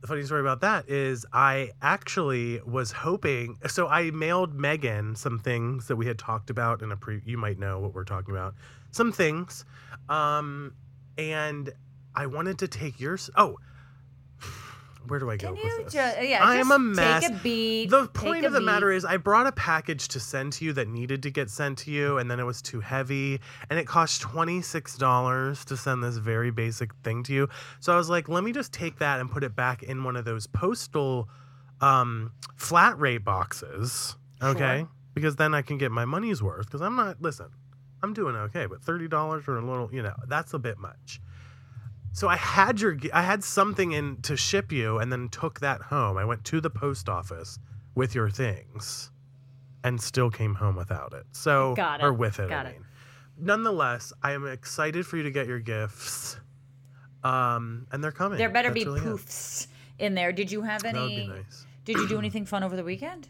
the 0.00 0.06
funny 0.06 0.22
story 0.24 0.40
about 0.40 0.60
that 0.62 0.88
is 0.88 1.24
I 1.32 1.70
actually 1.80 2.60
was 2.66 2.90
hoping 2.92 3.58
so 3.68 3.86
I 3.88 4.10
mailed 4.10 4.54
Megan 4.54 5.14
some 5.16 5.38
things 5.38 5.86
that 5.88 5.96
we 5.96 6.06
had 6.06 6.18
talked 6.18 6.50
about 6.50 6.82
in 6.82 6.90
a 6.92 6.96
pre 6.96 7.20
you 7.24 7.38
might 7.38 7.58
know 7.58 7.78
what 7.78 7.94
we're 7.94 8.04
talking 8.04 8.34
about. 8.34 8.54
Some 8.90 9.12
things. 9.12 9.64
Um 10.08 10.72
and 11.18 11.70
I 12.14 12.26
wanted 12.26 12.58
to 12.60 12.68
take 12.68 13.00
yours 13.00 13.28
oh 13.36 13.56
where 15.08 15.18
do 15.18 15.30
I 15.30 15.36
go 15.36 15.48
Can 15.48 15.54
with 15.56 15.64
you 15.64 15.84
this? 15.84 15.92
just 15.92 16.22
yeah? 16.22 16.44
I 16.44 16.56
am 16.56 16.68
just 16.68 16.76
a 16.76 16.78
mess. 16.78 17.22
Take 17.22 17.32
a 17.32 17.34
beat. 17.42 17.90
the 17.90 18.06
point 18.08 18.44
of 18.44 18.52
the 18.52 18.60
matter 18.60 18.90
is 18.90 19.04
I 19.04 19.16
brought 19.16 19.46
a 19.46 19.52
package 19.52 20.08
to 20.08 20.20
send 20.20 20.52
to 20.54 20.64
you 20.64 20.72
that 20.74 20.88
needed 20.88 21.22
to 21.22 21.30
get 21.30 21.50
sent 21.50 21.78
to 21.78 21.90
you 21.90 22.18
and 22.18 22.30
then 22.30 22.38
it 22.38 22.44
was 22.44 22.60
too 22.60 22.80
heavy 22.80 23.40
and 23.70 23.78
it 23.78 23.86
cost 23.86 24.22
$26 24.22 25.64
to 25.64 25.76
send 25.76 26.02
this 26.04 26.16
very 26.16 26.50
basic 26.50 26.94
thing 26.96 27.22
to 27.24 27.32
you. 27.32 27.48
So 27.80 27.92
I 27.92 27.96
was 27.96 28.10
like, 28.10 28.28
let 28.28 28.44
me 28.44 28.52
just 28.52 28.72
take 28.72 28.98
that 28.98 29.20
and 29.20 29.30
put 29.30 29.44
it 29.44 29.56
back 29.56 29.82
in 29.82 30.04
one 30.04 30.16
of 30.16 30.24
those 30.24 30.46
postal 30.46 31.28
um, 31.80 32.32
flat 32.56 32.98
rate 32.98 33.24
boxes. 33.24 34.14
Okay? 34.42 34.80
Sure. 34.80 34.88
Because 35.14 35.36
then 35.36 35.54
I 35.54 35.62
can 35.62 35.78
get 35.78 35.90
my 35.90 36.04
money's 36.04 36.42
worth 36.42 36.66
because 36.66 36.82
I'm 36.82 36.96
not 36.96 37.20
listen, 37.20 37.46
I'm 38.02 38.12
doing 38.14 38.36
okay, 38.36 38.66
but 38.66 38.80
$30 38.80 39.42
for 39.42 39.58
a 39.58 39.64
little, 39.64 39.88
you 39.92 40.02
know, 40.02 40.14
that's 40.28 40.54
a 40.54 40.58
bit 40.58 40.78
much. 40.78 41.20
So 42.12 42.28
I 42.28 42.36
had 42.36 42.80
your, 42.80 42.96
I 43.12 43.22
had 43.22 43.44
something 43.44 43.92
in 43.92 44.20
to 44.22 44.36
ship 44.36 44.72
you 44.72 44.98
and 44.98 45.12
then 45.12 45.28
took 45.28 45.60
that 45.60 45.82
home. 45.82 46.16
I 46.16 46.24
went 46.24 46.44
to 46.46 46.60
the 46.60 46.70
post 46.70 47.08
office 47.08 47.58
with 47.94 48.14
your 48.14 48.30
things. 48.30 49.10
and 49.84 50.00
still 50.00 50.28
came 50.30 50.54
home 50.56 50.74
without 50.74 51.12
it. 51.12 51.24
So 51.32 51.74
Got 51.76 52.00
it. 52.00 52.04
or 52.04 52.12
with 52.12 52.40
it. 52.40 52.48
Got 52.48 52.66
I 52.66 52.70
it. 52.70 52.80
Nonetheless, 53.38 54.12
I 54.22 54.32
am 54.32 54.44
excited 54.46 55.06
for 55.06 55.16
you 55.16 55.22
to 55.22 55.30
get 55.30 55.46
your 55.46 55.60
gifts. 55.60 56.36
Um, 57.22 57.86
and 57.92 58.02
they're 58.02 58.10
coming. 58.12 58.38
There 58.38 58.48
better 58.50 58.70
That's 58.70 58.84
be 58.84 58.90
really 58.90 59.00
it. 59.00 59.04
poofs 59.04 59.66
in 59.98 60.14
there. 60.14 60.32
Did 60.32 60.50
you 60.50 60.62
have 60.62 60.84
any? 60.84 60.92
That 60.98 61.02
would 61.02 61.08
be 61.10 61.26
nice. 61.28 61.66
Did 61.84 61.96
you 61.98 62.08
do 62.08 62.18
anything 62.18 62.44
fun 62.44 62.62
over 62.64 62.74
the 62.76 62.84
weekend? 62.84 63.28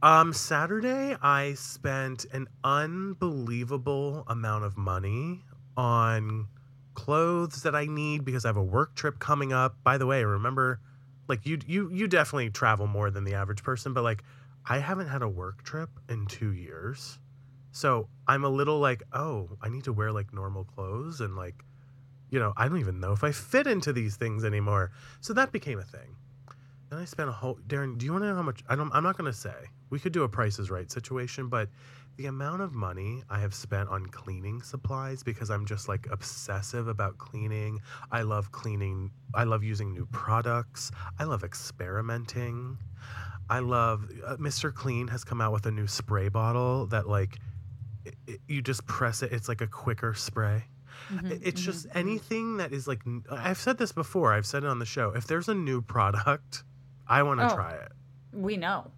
Um, 0.00 0.32
Saturday, 0.32 1.16
I 1.20 1.54
spent 1.54 2.24
an 2.32 2.46
unbelievable 2.62 4.22
amount 4.28 4.62
of 4.62 4.76
money 4.76 5.42
on 5.76 6.46
clothes 6.94 7.64
that 7.64 7.74
I 7.74 7.86
need 7.86 8.24
because 8.24 8.44
I 8.44 8.48
have 8.48 8.56
a 8.56 8.62
work 8.62 8.94
trip 8.94 9.18
coming 9.18 9.52
up. 9.52 9.74
By 9.82 9.98
the 9.98 10.06
way, 10.06 10.22
remember, 10.22 10.78
like 11.26 11.44
you, 11.46 11.58
you, 11.66 11.90
you 11.90 12.06
definitely 12.06 12.50
travel 12.50 12.86
more 12.86 13.10
than 13.10 13.24
the 13.24 13.34
average 13.34 13.64
person, 13.64 13.92
but 13.92 14.04
like 14.04 14.22
I 14.64 14.78
haven't 14.78 15.08
had 15.08 15.22
a 15.22 15.28
work 15.28 15.64
trip 15.64 15.90
in 16.08 16.26
two 16.26 16.52
years, 16.52 17.18
so 17.72 18.08
I'm 18.28 18.44
a 18.44 18.48
little 18.48 18.78
like, 18.78 19.02
oh, 19.12 19.48
I 19.60 19.68
need 19.68 19.82
to 19.84 19.92
wear 19.92 20.12
like 20.12 20.32
normal 20.32 20.62
clothes 20.62 21.20
and 21.20 21.34
like, 21.34 21.64
you 22.30 22.38
know, 22.38 22.52
I 22.56 22.68
don't 22.68 22.78
even 22.78 23.00
know 23.00 23.10
if 23.10 23.24
I 23.24 23.32
fit 23.32 23.66
into 23.66 23.92
these 23.92 24.14
things 24.14 24.44
anymore. 24.44 24.92
So 25.20 25.32
that 25.32 25.50
became 25.50 25.80
a 25.80 25.84
thing. 25.84 26.14
Then 26.88 27.00
I 27.00 27.04
spent 27.04 27.30
a 27.30 27.32
whole 27.32 27.58
Daryn, 27.66 27.98
do 27.98 28.06
you 28.06 28.12
want 28.12 28.22
to 28.22 28.28
know 28.28 28.36
how 28.36 28.42
much 28.42 28.62
I 28.68 28.76
don't 28.76 28.92
I'm 28.94 29.02
not 29.02 29.16
gonna 29.16 29.32
say. 29.32 29.70
We 29.90 29.98
could 29.98 30.12
do 30.12 30.22
a 30.24 30.28
price 30.28 30.58
is 30.58 30.70
right 30.70 30.90
situation, 30.90 31.48
but 31.48 31.68
the 32.16 32.26
amount 32.26 32.62
of 32.62 32.72
money 32.74 33.22
I 33.30 33.38
have 33.40 33.54
spent 33.54 33.88
on 33.88 34.06
cleaning 34.06 34.60
supplies 34.62 35.22
because 35.22 35.50
I'm 35.50 35.64
just 35.64 35.88
like 35.88 36.08
obsessive 36.10 36.88
about 36.88 37.16
cleaning. 37.18 37.80
I 38.10 38.22
love 38.22 38.50
cleaning. 38.52 39.10
I 39.34 39.44
love 39.44 39.62
using 39.62 39.92
new 39.92 40.06
products. 40.06 40.90
I 41.18 41.24
love 41.24 41.44
experimenting. 41.44 42.78
I 43.50 43.60
love 43.60 44.10
uh, 44.26 44.36
Mr. 44.36 44.74
Clean 44.74 45.08
has 45.08 45.24
come 45.24 45.40
out 45.40 45.52
with 45.52 45.66
a 45.66 45.70
new 45.70 45.86
spray 45.86 46.28
bottle 46.28 46.86
that 46.88 47.08
like 47.08 47.38
it, 48.04 48.14
it- 48.26 48.40
you 48.48 48.62
just 48.62 48.86
press 48.86 49.22
it. 49.22 49.32
It's 49.32 49.48
like 49.48 49.60
a 49.60 49.66
quicker 49.66 50.12
spray. 50.14 50.64
Mhm, 51.10 51.30
It- 51.30 51.40
It's 51.44 51.60
mhm, 51.60 51.64
just 51.64 51.86
mhm. 51.88 51.96
anything 51.96 52.56
that 52.58 52.72
is 52.72 52.86
like 52.88 53.02
I've 53.30 53.58
said 53.58 53.78
this 53.78 53.92
before. 53.92 54.32
I've 54.34 54.44
said 54.46 54.64
it 54.64 54.68
on 54.68 54.80
the 54.80 54.86
show. 54.86 55.10
If 55.10 55.26
there's 55.26 55.48
a 55.48 55.54
new 55.54 55.80
product, 55.80 56.64
I 57.06 57.22
want 57.22 57.40
to 57.40 57.50
Oh. 57.50 57.54
try 57.54 57.72
it. 57.72 57.92
We 58.32 58.56
know. 58.58 58.90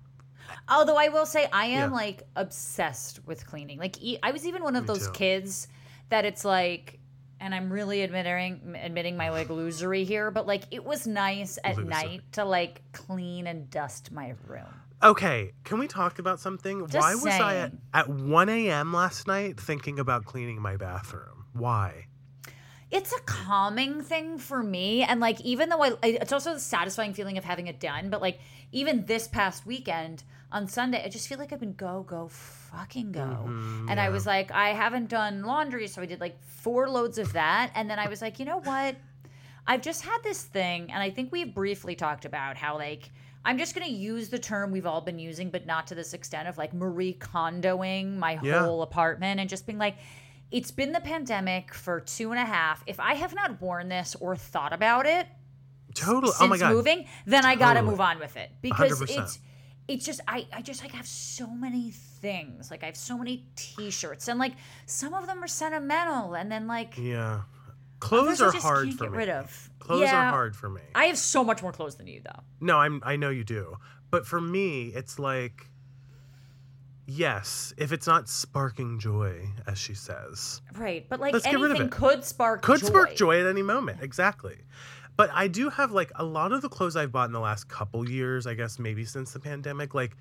Although 0.69 0.97
I 0.97 1.09
will 1.09 1.27
say 1.27 1.47
I 1.53 1.67
am 1.67 1.91
Yeah. 1.91 1.97
like 1.97 2.23
obsessed 2.37 3.21
with 3.27 3.47
cleaning. 3.47 3.79
Like 3.79 4.01
e- 4.03 4.19
I 4.23 4.31
was 4.33 4.47
even 4.47 4.63
one 4.63 4.77
of 4.77 4.85
Me 4.85 4.87
those 4.89 5.07
too. 5.07 5.13
kids 5.13 5.69
that 6.09 6.25
it's 6.25 6.45
like 6.45 6.99
and 7.43 7.55
I'm 7.55 7.73
really 7.73 8.03
admitting 8.03 8.77
admitting 8.83 9.17
my 9.17 9.31
like 9.31 9.49
losery 9.49 10.05
here, 10.05 10.31
but 10.31 10.47
like 10.47 10.65
it 10.71 10.85
was 10.85 11.07
nice 11.07 11.59
at 11.65 11.77
Loser. 11.77 11.89
night 11.89 12.21
to 12.33 12.45
like 12.45 12.83
clean 12.93 13.47
and 13.47 13.71
dust 13.71 14.13
my 14.13 14.35
room. 14.47 14.67
Okay, 15.03 15.53
can 15.65 15.79
we 15.79 15.87
talk 15.87 16.19
about 16.19 16.41
something? 16.41 16.87
Just 16.87 16.95
Why 16.99 17.15
was 17.15 17.25
I 17.25 17.57
at, 17.57 17.73
at 17.95 18.09
1 18.11 18.49
a.m. 18.51 18.93
last 18.93 19.27
night 19.27 19.59
thinking 19.59 19.99
about 19.99 20.27
cleaning 20.27 20.61
my 20.61 20.77
bathroom? 20.77 21.47
Why? 21.55 22.05
It's 22.91 23.13
a 23.13 23.21
calming 23.23 24.03
thing 24.03 24.37
for 24.37 24.63
me 24.63 25.03
and 25.03 25.21
like 25.21 25.41
even 25.41 25.69
though 25.71 25.83
I 25.83 25.97
it's 26.03 26.33
also 26.33 26.53
the 26.55 26.61
satisfying 26.61 27.15
feeling 27.15 27.39
of 27.39 27.45
having 27.45 27.69
it 27.69 27.81
done, 27.81 28.11
but 28.11 28.21
like 28.21 28.41
even 28.73 29.07
this 29.07 29.29
past 29.29 29.65
weekend 29.65 30.25
on 30.53 30.67
Sunday, 30.67 31.05
I 31.05 31.09
just 31.09 31.29
feel 31.29 31.39
like 31.39 31.53
I've 31.53 31.61
been 31.61 31.75
go 31.75 32.03
go 32.03 32.29
fucking 32.29 33.13
go. 33.13 33.21
Mhm, 33.47 33.91
And 33.91 34.01
I 34.01 34.09
was 34.11 34.27
like, 34.27 34.51
I 34.51 34.71
haven't 34.71 35.09
done 35.09 35.43
laundry, 35.43 35.87
so 35.87 36.03
I 36.03 36.07
did 36.07 36.21
like 36.21 36.43
four 36.43 36.89
loads 36.89 37.19
of 37.19 37.33
that. 37.35 37.71
And 37.75 37.89
then 37.89 37.99
I 37.99 38.09
was 38.09 38.21
like, 38.21 38.39
you 38.39 38.45
know 38.45 38.59
what? 38.61 38.97
I've 39.67 39.83
just 39.83 40.03
had 40.03 40.19
this 40.25 40.43
thing, 40.43 40.91
and 40.91 41.03
I 41.03 41.11
think 41.11 41.31
we've 41.31 41.55
briefly 41.55 41.95
talked 41.95 42.25
about 42.25 42.57
how 42.57 42.77
like 42.77 43.11
I'm 43.45 43.57
just 43.59 43.75
gonna 43.75 43.87
use 43.89 44.29
the 44.29 44.39
term 44.39 44.71
we've 44.71 44.87
all 44.87 45.01
been 45.01 45.19
using, 45.19 45.51
but 45.51 45.65
not 45.67 45.87
to 45.89 45.95
this 45.95 46.13
extent 46.15 46.47
of 46.49 46.59
like 46.59 46.75
Marie 46.75 47.15
Kondoing 47.19 48.17
my 48.17 48.39
Yeah. 48.43 48.61
whole 48.65 48.83
apartment 48.83 49.41
and 49.41 49.49
just 49.49 49.67
being 49.67 49.79
like, 49.79 49.97
it's 50.51 50.71
been 50.73 50.93
the 50.93 51.01
pandemic 51.01 51.73
for 51.73 52.01
two 52.01 52.33
and 52.33 52.41
a 52.41 52.45
half. 52.45 52.83
If 52.87 52.99
I 53.01 53.15
have 53.15 53.35
not 53.35 53.61
worn 53.63 53.89
this 53.89 54.15
or 54.17 54.35
thought 54.37 54.73
about 54.73 55.07
it 55.07 55.27
Totally. 55.95 56.33
since 56.33 56.43
Oh 56.43 56.49
my 56.49 56.59
god. 56.59 56.73
moving, 56.73 57.07
then 57.25 57.45
I 57.47 57.55
gotta 57.55 57.83
move 57.83 58.01
on 58.01 58.19
with 58.19 58.37
it 58.37 58.51
because 58.61 59.01
100%. 59.01 59.19
it's 59.23 59.39
it's 59.91 60.07
just 60.07 60.21
I 60.29 60.47
I 60.53 60.63
just 60.63 60.83
like 60.83 60.93
have 60.93 61.07
so 61.07 61.49
many 61.49 61.91
things. 61.91 62.71
Like 62.71 62.83
I 62.83 62.87
have 62.87 62.97
so 62.97 63.19
many 63.19 63.45
T-shirts 63.57 64.29
and 64.29 64.39
like 64.39 64.53
some 64.87 65.15
of 65.15 65.27
them 65.27 65.43
are 65.43 65.49
sentimental, 65.49 66.35
and 66.35 66.51
then 66.51 66.67
like 66.67 66.97
Yeah. 66.97 67.43
Clothes 67.99 68.41
are 68.41 68.53
hard 68.53 68.95
for 68.95 69.11
me. 69.11 69.19
rid 69.19 69.29
of. 69.29 69.69
Clothes 69.79 70.03
yeah, 70.03 70.29
are 70.29 70.31
hard 70.31 70.57
for 70.57 70.71
me. 70.71 70.81
I 70.95 71.05
have 71.07 71.19
so 71.19 71.45
much 71.45 71.63
more 71.63 71.73
clothes 71.73 71.97
than 71.97 72.07
you 72.07 72.23
though. 72.25 72.41
No, 72.61 72.79
I'm 72.79 73.03
I 73.05 73.17
know 73.17 73.31
you 73.31 73.45
do. 73.45 73.77
But 74.11 74.27
for 74.27 74.41
me, 74.41 74.87
it's 74.95 75.19
like 75.19 75.67
yes, 77.07 77.75
if 77.77 77.93
it's 77.93 78.07
not 78.07 78.29
sparking 78.29 78.99
joy, 79.01 79.49
as 79.67 79.79
she 79.79 79.95
says. 79.95 80.63
Right, 80.75 81.07
but 81.09 81.19
like 81.21 81.33
Let's 81.33 81.45
get 81.45 81.59
rid 81.59 81.73
of 81.73 81.81
anything 81.81 81.91
could 81.91 82.25
spark 82.25 82.63
Could 82.63 82.81
joy. 82.81 82.87
spark 82.87 83.17
joy 83.17 83.41
at 83.41 83.47
any 83.47 83.63
moment. 83.63 83.99
Exactly. 84.03 84.59
But 85.21 85.31
I 85.35 85.49
do 85.49 85.69
have 85.69 85.93
like 85.93 86.11
a 86.15 86.25
lot 86.25 86.51
of 86.53 86.63
the 86.63 86.71
clothes 86.71 86.97
I've 86.97 87.13
bought 87.13 87.27
in 87.27 87.33
the 87.33 87.41
last 87.41 87.69
couple 87.69 88.09
years, 88.09 88.47
I 88.47 88.55
guess 88.55 88.79
maybe 88.79 89.05
since 89.05 89.33
the 89.35 89.39
pandemic, 89.41 89.93
like 89.95 90.17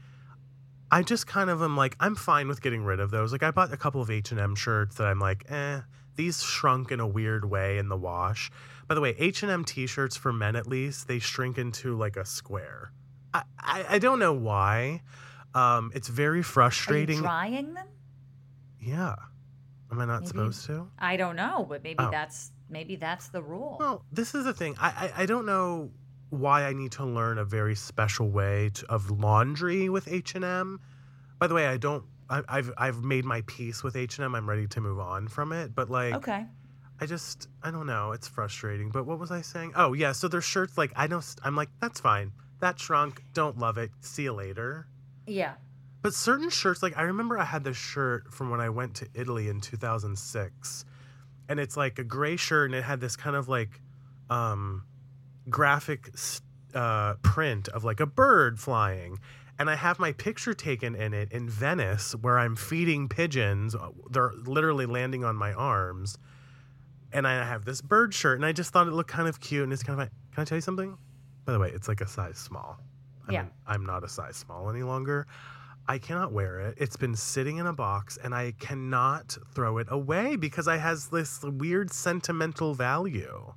I 0.92 1.04
just 1.04 1.26
kind 1.26 1.50
of 1.50 1.62
am 1.62 1.78
like 1.78 1.96
I'm 2.02 2.16
fine 2.16 2.50
with 2.50 2.62
getting 2.62 2.84
rid 2.84 3.00
of 3.00 3.10
those. 3.10 3.32
Like 3.32 3.42
I 3.44 3.52
bought 3.52 3.72
a 3.72 3.78
couple 3.78 4.02
of 4.02 4.10
H&M 4.12 4.56
shirts 4.56 4.96
that 4.98 5.06
I'm 5.08 5.20
like, 5.20 5.46
"Eh, 5.50 5.80
these 6.16 6.44
shrunk 6.44 6.92
in 6.92 7.00
a 7.00 7.08
weird 7.08 7.46
way 7.46 7.78
in 7.78 7.88
the 7.88 7.96
wash." 7.96 8.52
By 8.90 8.96
the 8.96 9.00
way, 9.02 9.16
H&M 9.18 9.64
t-shirts 9.64 10.18
for 10.18 10.34
men 10.34 10.56
at 10.58 10.68
least, 10.68 11.08
they 11.08 11.20
shrink 11.20 11.58
into 11.58 11.96
like 11.96 12.18
a 12.18 12.26
square. 12.26 12.92
I 13.34 13.44
I, 13.58 13.86
I 13.92 14.00
don't 14.00 14.20
know 14.20 14.34
why. 14.34 15.02
Um 15.54 15.92
it's 15.96 16.10
very 16.10 16.30
Are 16.30 16.38
you 16.38 16.44
frustrating. 16.44 17.20
drying 17.20 17.74
them? 17.74 17.88
Yeah. 18.82 19.16
Am 19.92 20.00
I 20.02 20.06
not 20.06 20.22
Maybe- 20.22 20.28
supposed 20.28 20.66
to? 20.66 20.90
I 21.00 21.16
don't 21.16 21.36
know, 21.38 21.66
but 21.70 21.84
maybe 21.84 22.00
Oh. 22.00 22.12
that's 22.12 22.52
maybe 22.70 22.96
that's 22.96 23.28
the 23.30 23.42
rule. 23.42 23.78
Well, 23.80 24.06
this 24.12 24.36
is 24.36 24.46
the 24.46 24.54
thing. 24.54 24.76
I, 24.80 24.88
I 25.16 25.24
I 25.24 25.26
don't 25.26 25.46
know 25.46 25.92
why 26.30 26.64
I 26.64 26.74
need 26.74 26.92
to 26.94 27.06
learn 27.06 27.38
a 27.38 27.46
very 27.46 27.76
special 27.76 28.30
way 28.30 28.70
to, 28.76 28.86
of 28.88 29.10
laundry 29.10 29.90
with 29.90 30.08
H 30.08 30.36
and 30.36 30.46
M. 30.46 30.80
By 31.40 31.48
the 31.48 31.56
way, 31.56 31.68
I 31.68 31.78
don't. 31.78 32.04
I, 32.30 32.44
I've 32.48 32.72
I've 32.78 33.04
made 33.04 33.26
my 33.26 33.42
peace 33.48 33.84
with 33.84 33.96
H 33.96 34.18
and 34.18 34.26
M. 34.26 34.36
I'm 34.36 34.48
ready 34.48 34.68
to 34.68 34.82
move 34.82 35.00
on 35.00 35.28
from 35.28 35.52
it. 35.52 35.74
But 35.74 35.90
like, 35.90 36.14
okay. 36.16 36.46
I 37.02 37.06
just 37.06 37.48
I 37.64 37.72
don't 37.72 37.88
know. 37.88 38.12
It's 38.12 38.28
frustrating. 38.28 38.90
But 38.90 39.06
what 39.06 39.20
was 39.20 39.32
I 39.32 39.42
saying? 39.42 39.74
Oh 39.76 39.94
yeah. 39.94 40.12
So 40.12 40.28
there's 40.28 40.46
shirts 40.46 40.78
like 40.78 40.92
I 40.96 41.08
know. 41.08 41.22
I'm 41.44 41.56
like 41.56 41.70
that's 41.82 42.00
fine. 42.00 42.32
That 42.60 42.80
shrunk. 42.80 43.24
Don't 43.34 43.58
love 43.58 43.78
it. 43.78 43.92
See 44.02 44.24
you 44.24 44.34
later. 44.34 44.88
Yeah. 45.26 45.54
But 46.02 46.14
certain 46.14 46.50
shirts, 46.50 46.82
like 46.82 46.98
I 46.98 47.04
remember 47.04 47.38
I 47.38 47.44
had 47.44 47.64
this 47.64 47.78
shirt 47.78 48.34
from 48.34 48.50
when 48.50 48.62
I 48.62 48.70
went 48.70 48.96
to 48.96 49.08
Italy 49.14 49.50
in 49.50 49.60
2006. 49.60 50.86
And 51.50 51.60
it's 51.60 51.76
like 51.76 52.00
a 52.00 52.04
gray 52.04 52.38
shirt 52.38 52.70
and 52.70 52.76
it 52.76 52.84
had 52.84 53.02
this 53.02 53.16
kind 53.18 53.36
of 53.36 53.50
like 53.50 53.82
um, 54.30 54.86
graphic 55.50 56.12
uh, 56.74 57.16
print 57.16 57.68
of 57.70 57.84
like 57.84 58.00
a 58.00 58.06
bird 58.06 58.60
flying. 58.60 59.20
And 59.58 59.70
I 59.70 59.76
have 59.76 60.00
my 60.00 60.14
picture 60.14 60.54
taken 60.54 60.96
in 60.96 61.14
it 61.14 61.34
in 61.34 61.50
Venice 61.50 62.14
where 62.16 62.40
I'm 62.40 62.56
feeding 62.56 63.10
pigeons. 63.10 63.76
They're 64.10 64.32
literally 64.46 64.86
landing 64.86 65.26
on 65.26 65.36
my 65.36 65.52
arms. 65.52 66.18
And 67.12 67.28
I 67.28 67.44
have 67.44 67.66
this 67.66 67.82
bird 67.82 68.14
shirt 68.14 68.38
and 68.38 68.46
I 68.46 68.52
just 68.54 68.72
thought 68.72 68.88
it 68.88 68.94
looked 68.94 69.10
kind 69.10 69.28
of 69.28 69.42
cute. 69.42 69.64
And 69.64 69.74
it's 69.74 69.84
kind 69.84 70.00
of 70.00 70.06
like, 70.06 70.12
can 70.34 70.44
I 70.44 70.46
tell 70.46 70.58
you 70.58 70.62
something? 70.62 70.98
By 71.46 71.54
the 71.54 71.60
way, 71.60 71.72
it's 71.74 71.88
like 71.88 72.00
a 72.02 72.08
size 72.08 72.38
small. 72.38 72.78
I'm, 73.28 73.34
Yeah. 73.34 73.46
I'm 73.66 73.86
not 73.86 74.04
a 74.04 74.08
size 74.08 74.38
small 74.38 74.70
any 74.70 74.84
longer. 74.84 75.26
I 75.90 75.98
cannot 75.98 76.32
wear 76.32 76.60
it. 76.60 76.76
It's 76.78 76.96
been 76.96 77.16
sitting 77.16 77.58
in 77.58 77.66
a 77.66 77.74
box 77.74 78.20
and 78.24 78.36
I 78.36 78.54
cannot 78.60 79.36
throw 79.56 79.80
it 79.80 79.88
away 79.90 80.36
because 80.36 80.68
I 80.68 80.78
has 80.78 81.08
this 81.08 81.42
weird 81.44 81.92
sentimental 81.92 82.76
value. 82.76 83.54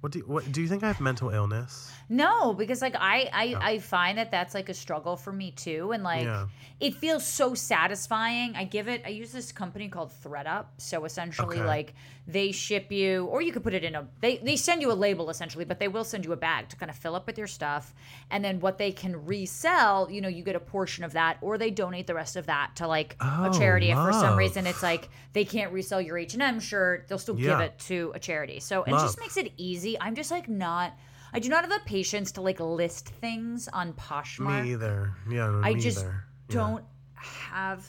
What 0.00 0.12
do 0.12 0.18
you, 0.18 0.24
what 0.26 0.50
do 0.50 0.60
you 0.60 0.66
think 0.68 0.82
I 0.82 0.88
have 0.88 1.00
mental 1.00 1.30
illness? 1.30 1.90
No, 2.08 2.52
because 2.54 2.82
like 2.82 2.96
I 2.98 3.30
I, 3.32 3.54
Oh. 3.54 3.58
I 3.62 3.78
find 3.78 4.18
that 4.18 4.32
that's 4.32 4.52
like 4.52 4.68
a 4.68 4.74
struggle 4.74 5.16
for 5.16 5.32
me 5.32 5.52
too, 5.52 5.92
and 5.92 6.02
like 6.02 6.24
Yeah. 6.24 6.48
it 6.80 6.94
feels 6.96 7.24
so 7.24 7.54
satisfying. 7.54 8.54
I 8.56 8.64
give 8.64 8.88
it. 8.88 9.02
I 9.06 9.10
use 9.10 9.30
this 9.32 9.50
company 9.52 9.88
called 9.88 10.12
thredUP. 10.22 10.66
So 10.76 11.04
essentially, 11.06 11.58
Okay. 11.58 11.66
like 11.66 11.94
they 12.26 12.52
ship 12.52 12.90
you, 12.90 13.26
or 13.26 13.42
you 13.42 13.52
could 13.52 13.62
put 13.62 13.74
it 13.74 13.84
in 13.84 13.94
a. 13.94 14.08
They 14.20 14.38
they 14.38 14.56
send 14.56 14.80
you 14.80 14.90
a 14.90 14.94
label 14.94 15.28
essentially, 15.28 15.64
but 15.66 15.78
they 15.78 15.88
will 15.88 16.04
send 16.04 16.24
you 16.24 16.32
a 16.32 16.36
bag 16.36 16.68
to 16.70 16.76
kind 16.76 16.88
of 16.90 16.96
fill 16.96 17.14
up 17.14 17.26
with 17.26 17.36
your 17.36 17.46
stuff, 17.46 17.92
and 18.30 18.42
then 18.42 18.60
what 18.60 18.78
they 18.78 18.92
can 18.92 19.26
resell, 19.26 20.10
you 20.10 20.20
know, 20.22 20.28
you 20.28 20.42
get 20.42 20.56
a 20.56 20.60
portion 20.60 21.04
of 21.04 21.12
that, 21.12 21.36
or 21.42 21.58
they 21.58 21.70
donate 21.70 22.06
the 22.06 22.14
rest 22.14 22.36
of 22.36 22.46
that 22.46 22.76
to 22.76 22.86
like 22.86 23.16
a 23.20 23.50
Oh, 23.50 23.58
charity. 23.58 23.90
If 23.90 23.98
for 23.98 24.12
some 24.12 24.38
reason 24.38 24.66
it's 24.66 24.82
like 24.82 25.10
they 25.34 25.44
can't 25.44 25.70
resell 25.70 26.00
your 26.00 26.16
H 26.16 26.32
and 26.34 26.42
M 26.42 26.60
shirt, 26.60 27.08
they'll 27.08 27.18
still 27.18 27.34
give 27.34 27.60
it 27.60 27.78
to 27.80 28.12
a 28.14 28.18
charity. 28.18 28.58
So 28.60 28.84
it 28.84 28.90
just 28.90 29.20
makes 29.20 29.36
it 29.36 29.52
easy. 29.56 30.00
I'm 30.00 30.14
just 30.14 30.30
like 30.30 30.48
not. 30.48 30.92
I 31.32 31.40
do 31.40 31.48
not 31.48 31.62
have 31.62 31.70
the 31.70 31.80
patience 31.84 32.32
to 32.32 32.40
like 32.40 32.58
list 32.60 33.08
things 33.08 33.68
on 33.72 33.92
Poshmark. 33.92 34.62
Me 34.64 34.72
either. 34.72 35.12
Yeah, 35.28 35.48
no, 35.48 35.60
I 35.62 35.74
just. 35.74 36.04
Yeah. 36.04 36.12
don't 36.48 36.84
have 37.14 37.86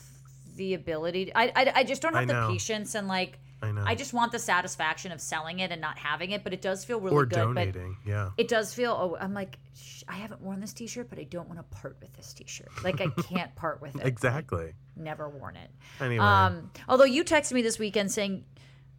the 0.56 0.74
ability. 0.74 1.32
I, 1.36 1.52
I 1.56 1.72
I 1.76 1.84
just 1.84 2.02
don't 2.02 2.14
have 2.16 2.28
the 2.28 2.48
patience 2.50 2.96
and 2.96 3.08
like 3.08 3.40
I 3.62 3.72
know. 3.72 3.84
I 3.86 3.96
just 3.96 4.14
want 4.14 4.32
the 4.32 4.40
satisfaction 4.40 5.12
of 5.12 5.22
selling 5.22 5.60
it 5.60 5.72
and 5.72 5.82
not 5.82 5.98
having 5.98 6.32
it, 6.32 6.44
but 6.44 6.54
it 6.54 6.62
does 6.62 6.86
feel 6.86 7.00
really 7.00 7.16
or 7.16 7.26
good. 7.26 7.36
But 7.36 7.46
donating. 7.46 7.98
Yeah. 8.06 8.32
it 8.38 8.48
does 8.48 8.74
feel. 8.74 8.92
Oh, 8.92 9.18
I'm 9.20 9.34
like, 9.34 9.58
I 10.08 10.16
haven't 10.16 10.42
worn 10.42 10.60
this 10.60 10.74
T-shirt, 10.74 11.10
but 11.10 11.20
I 11.20 11.24
don't 11.24 11.48
want 11.48 11.60
to 11.60 11.78
part 11.78 11.98
with 12.02 12.14
this 12.14 12.34
T-shirt. 12.34 12.70
Like 12.84 13.02
I 13.02 13.08
can't 13.24 13.56
part 13.56 13.82
with 13.82 13.96
it. 13.96 14.06
Exactly. 14.06 14.74
Never 14.96 15.30
worn 15.30 15.56
it. 15.56 15.70
Anyway. 16.00 16.24
Um, 16.24 16.72
although 16.88 17.06
you 17.06 17.24
texted 17.24 17.54
me 17.54 17.62
this 17.62 17.80
weekend 17.80 18.12
saying 18.12 18.44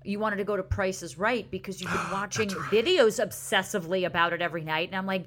you 0.05 0.19
wanted 0.19 0.37
to 0.37 0.45
go 0.45 0.57
to 0.57 0.63
Price 0.63 1.03
is 1.03 1.19
Right 1.19 1.51
because 1.51 1.81
you've 1.81 1.93
been 1.93 2.11
watching 2.13 2.49
videos 2.49 3.25
obsessively 3.25 4.07
about 4.07 4.33
it 4.33 4.41
every 4.41 4.65
night, 4.65 4.89
and 4.89 4.97
I'm 4.97 5.07
like, 5.07 5.27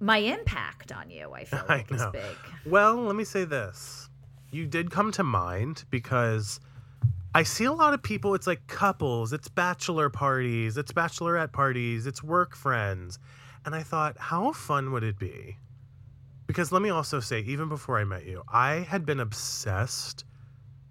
my 0.00 0.18
impact 0.18 0.92
on 0.92 1.10
you, 1.10 1.32
I 1.32 1.44
feel 1.44 1.64
I 1.68 1.76
like 1.76 1.92
is 1.92 2.04
big. 2.12 2.22
Well, 2.66 2.96
let 2.96 3.16
me 3.16 3.24
say 3.24 3.44
this. 3.44 4.08
You 4.50 4.66
did 4.66 4.90
come 4.90 5.12
to 5.12 5.22
mind 5.22 5.84
because 5.90 6.60
I 7.34 7.42
see 7.42 7.64
a 7.64 7.72
lot 7.72 7.94
of 7.94 8.02
people, 8.02 8.34
it's 8.34 8.46
like 8.46 8.66
couples, 8.66 9.32
it's 9.32 9.48
bachelor 9.48 10.08
parties, 10.08 10.76
it's 10.76 10.92
bachelorette 10.92 11.52
parties, 11.52 12.06
it's 12.06 12.22
work 12.22 12.56
friends. 12.56 13.18
And 13.64 13.74
I 13.74 13.82
thought, 13.82 14.16
how 14.18 14.52
fun 14.52 14.92
would 14.92 15.04
it 15.04 15.18
be? 15.18 15.56
Because 16.46 16.72
let 16.72 16.80
me 16.80 16.88
also 16.88 17.20
say, 17.20 17.40
even 17.40 17.68
before 17.68 17.98
I 17.98 18.04
met 18.04 18.24
you, 18.24 18.42
I 18.50 18.76
had 18.76 19.04
been 19.04 19.20
obsessed, 19.20 20.24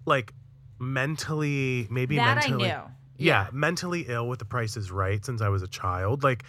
like 0.06 0.32
mentally, 0.78 1.88
maybe 1.90 2.16
that 2.16 2.36
mentally. 2.36 2.70
I 2.70 2.76
knew. 2.76 2.82
yeah, 3.16 3.48
mentally 3.52 4.06
ill 4.08 4.28
with 4.28 4.38
the 4.38 4.44
Price 4.44 4.76
is 4.76 4.92
Right 4.92 5.24
since 5.24 5.42
I 5.42 5.48
was 5.48 5.62
a 5.62 5.68
child. 5.68 6.22
Like 6.22 6.44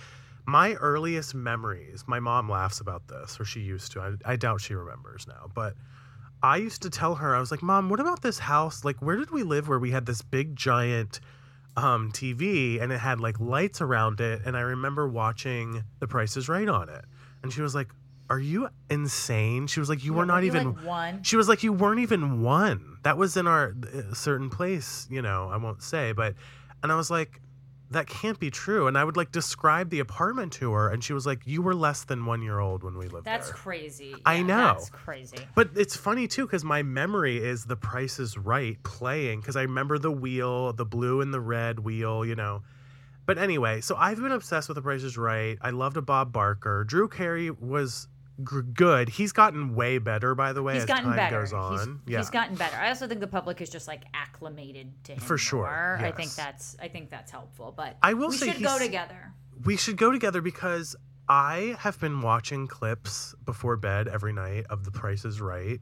my 0.45 0.73
earliest 0.75 1.33
memories, 1.33 2.03
my 2.05 2.19
mom 2.19 2.47
laughs 2.47 2.79
about 2.79 3.07
this, 3.07 3.39
or 3.39 3.45
she 3.45 3.61
used 3.61 3.91
to. 3.93 4.01
I, 4.01 4.33
I 4.33 4.35
doubt 4.35 4.61
she 4.61 4.75
remembers 4.75 5.25
now, 5.27 5.49
but 5.53 5.73
I 6.41 6.57
used 6.57 6.81
to 6.83 6.89
tell 6.89 7.15
her, 7.15 7.35
I 7.35 7.39
was 7.39 7.51
like, 7.51 7.61
Mom, 7.61 7.89
what 7.89 7.99
about 7.99 8.21
this 8.21 8.39
house? 8.39 8.85
Like, 8.85 9.01
where 9.01 9.17
did 9.17 9.31
we 9.31 9.43
live 9.43 9.67
where 9.67 9.79
we 9.79 9.91
had 9.91 10.05
this 10.05 10.21
big 10.21 10.55
giant 10.55 11.19
um, 11.75 12.11
TV 12.11 12.81
and 12.81 12.91
it 12.91 12.99
had 12.99 13.19
like 13.19 13.39
lights 13.39 13.81
around 13.81 14.21
it? 14.21 14.41
And 14.45 14.55
I 14.55 14.61
remember 14.61 15.07
watching 15.07 15.83
The 15.99 16.07
Price 16.07 16.37
is 16.37 16.47
Right 16.47 16.67
on 16.69 16.89
it. 16.89 17.03
And 17.43 17.51
she 17.51 17.61
was 17.61 17.75
like, 17.75 17.89
Are 18.29 18.39
you 18.39 18.69
insane? 18.89 19.67
She 19.67 19.79
was 19.79 19.89
like, 19.89 20.03
You 20.03 20.13
Yeah, 20.13 20.19
were 20.19 20.25
not 20.25 20.43
even 20.43 20.73
like, 20.75 20.85
one. 20.85 21.23
she 21.23 21.35
was 21.35 21.47
like, 21.49 21.63
"You 21.63 21.73
weren't 21.73 21.99
even 22.01 22.41
one. 22.41 22.97
That 23.03 23.17
was 23.17 23.35
in 23.37 23.47
our 23.47 23.73
uh, 23.93 24.13
certain 24.13 24.49
place, 24.49 25.07
you 25.09 25.21
know. 25.21 25.49
I 25.51 25.57
won't 25.57 25.81
say, 25.83 26.11
but." 26.13 26.35
And 26.81 26.93
I 26.93 26.95
was 26.95 27.11
like, 27.11 27.41
"That 27.91 28.07
can't 28.07 28.39
be 28.39 28.51
true." 28.51 28.87
And 28.87 28.97
I 28.97 29.03
would 29.03 29.17
like 29.17 29.31
describe 29.31 29.89
the 29.89 29.99
apartment 29.99 30.53
to 30.53 30.71
her, 30.73 30.89
and 30.89 31.03
she 31.03 31.13
was 31.13 31.25
like, 31.25 31.45
"You 31.45 31.61
were 31.61 31.75
less 31.75 32.03
than 32.03 32.25
one 32.25 32.41
year 32.41 32.59
old 32.59 32.83
when 32.83 32.97
we 32.97 33.07
lived 33.07 33.25
That's 33.25 33.47
there." 33.47 33.53
That's 33.53 33.61
crazy. 33.61 34.21
I 34.25 34.35
Yeah, 34.35 34.43
know. 34.43 34.73
That's 34.73 34.89
crazy. 34.89 35.37
But 35.55 35.71
it's 35.75 35.95
funny 35.95 36.27
too 36.27 36.45
because 36.45 36.63
my 36.63 36.83
memory 36.83 37.37
is 37.37 37.65
The 37.65 37.75
Price 37.75 38.19
is 38.19 38.37
Right 38.37 38.81
playing 38.83 39.41
because 39.41 39.55
I 39.55 39.63
remember 39.63 39.97
the 39.97 40.11
wheel, 40.11 40.73
the 40.73 40.85
blue 40.85 41.21
and 41.21 41.33
the 41.33 41.41
red 41.41 41.79
wheel, 41.79 42.25
you 42.25 42.35
know. 42.35 42.63
But 43.25 43.37
anyway, 43.37 43.81
so 43.81 43.95
I've 43.95 44.19
been 44.19 44.31
obsessed 44.31 44.69
with 44.69 44.75
The 44.75 44.81
Price 44.81 45.03
is 45.03 45.17
Right. 45.17 45.57
I 45.61 45.69
loved 45.69 45.97
a 45.97 46.01
Bob 46.01 46.31
Barker. 46.31 46.83
Drew 46.83 47.07
Carey 47.07 47.51
was 47.51 48.07
good. 48.43 49.09
He's 49.09 49.31
gotten 49.31 49.75
way 49.75 49.97
better, 49.97 50.35
by 50.35 50.53
the 50.53 50.63
way, 50.63 50.73
He's 50.75 50.83
as 50.83 50.87
gotten 50.87 51.05
time 51.05 51.15
better. 51.15 51.39
goes 51.41 51.53
on. 51.53 52.01
He's, 52.05 52.13
yeah. 52.13 52.17
he's 52.19 52.29
gotten 52.29 52.55
better. 52.55 52.75
I 52.77 52.89
also 52.89 53.07
think 53.07 53.19
the 53.19 53.27
public 53.27 53.61
is 53.61 53.69
just 53.69 53.87
like 53.87 54.03
acclimated 54.13 54.91
to 55.05 55.13
him 55.13 55.19
For 55.19 55.37
sure, 55.37 55.61
more. 55.99 55.99
I 56.01 56.11
think 56.11 56.33
that's 56.35 56.75
I 56.81 56.87
think 56.87 57.09
that's 57.09 57.31
helpful. 57.31 57.73
But 57.75 57.97
I 58.01 58.13
will 58.13 58.29
we 58.29 58.37
say 58.37 58.51
should 58.53 58.63
go 58.63 58.79
together. 58.79 59.31
we 59.65 59.77
should 59.77 59.97
go 59.97 60.11
together 60.11 60.41
because 60.41 60.95
I 61.27 61.75
have 61.79 61.99
been 61.99 62.21
watching 62.21 62.67
clips 62.67 63.35
before 63.45 63.77
bed 63.77 64.07
every 64.07 64.33
night 64.33 64.65
of 64.69 64.83
The 64.83 64.91
Price 64.91 65.25
is 65.25 65.41
Right 65.41 65.79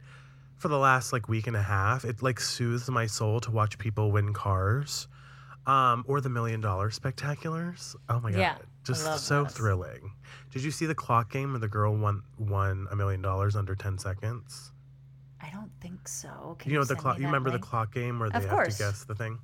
for 0.58 0.68
the 0.68 0.78
last 0.80 1.14
like 1.14 1.30
week 1.30 1.48
and 1.48 1.56
a 1.56 1.62
half. 1.62 2.04
It 2.06 2.22
like 2.24 2.40
soothes 2.40 2.90
my 2.90 3.06
soul 3.06 3.40
to 3.42 3.52
watch 3.52 3.78
people 3.78 4.12
win 4.12 4.34
cars. 4.34 5.08
Um, 5.66 6.06
or 6.08 6.22
the 6.22 6.30
million 6.30 6.62
dollar 6.62 6.90
spectaculars. 6.92 7.94
Oh 8.08 8.22
my 8.22 8.32
god. 8.32 8.40
Yeah, 8.40 8.56
Just 8.88 9.26
so 9.26 9.44
those. 9.44 9.54
thrilling. 9.54 10.14
Did 10.52 10.64
you 10.64 10.72
see 10.72 10.86
the 10.86 10.96
clock 10.96 11.32
game 11.32 11.52
where 11.52 11.60
the 11.60 11.68
girl 11.68 11.96
won 11.96 12.24
won 12.40 12.88
a 12.92 12.96
million 12.96 13.22
dollars 13.22 13.56
under 13.56 13.76
ten 13.76 13.98
seconds? 13.98 14.72
I 15.42 15.50
don't 15.52 15.72
think 15.82 16.08
so. 16.08 16.56
Can 16.60 16.72
you 16.72 16.78
know 16.80 16.84
the 16.84 16.96
clock 16.96 17.20
you 17.20 17.26
remember 17.26 17.50
link? 17.50 17.62
the 17.62 17.68
clock 17.68 17.94
game 17.94 18.20
where 18.20 18.30
they 18.30 18.40
have 18.40 18.70
to 18.70 18.78
guess 18.78 19.04
the 19.04 19.16
thing 19.16 19.40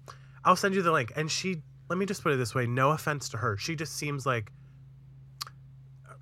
i'll 0.45 0.56
send 0.56 0.75
you 0.75 0.82
the 0.82 0.91
link 0.91 1.12
and 1.15 1.32
she 1.32 1.62
let 1.89 1.97
me 1.97 2.06
just 2.06 2.21
put 2.23 2.32
it 2.34 2.38
this 2.38 2.53
way 2.53 2.65
no 2.65 2.91
offense 2.91 3.29
to 3.29 3.38
her 3.38 3.58
she 3.58 3.75
just 3.75 3.95
seems 3.95 4.25
like 4.25 4.51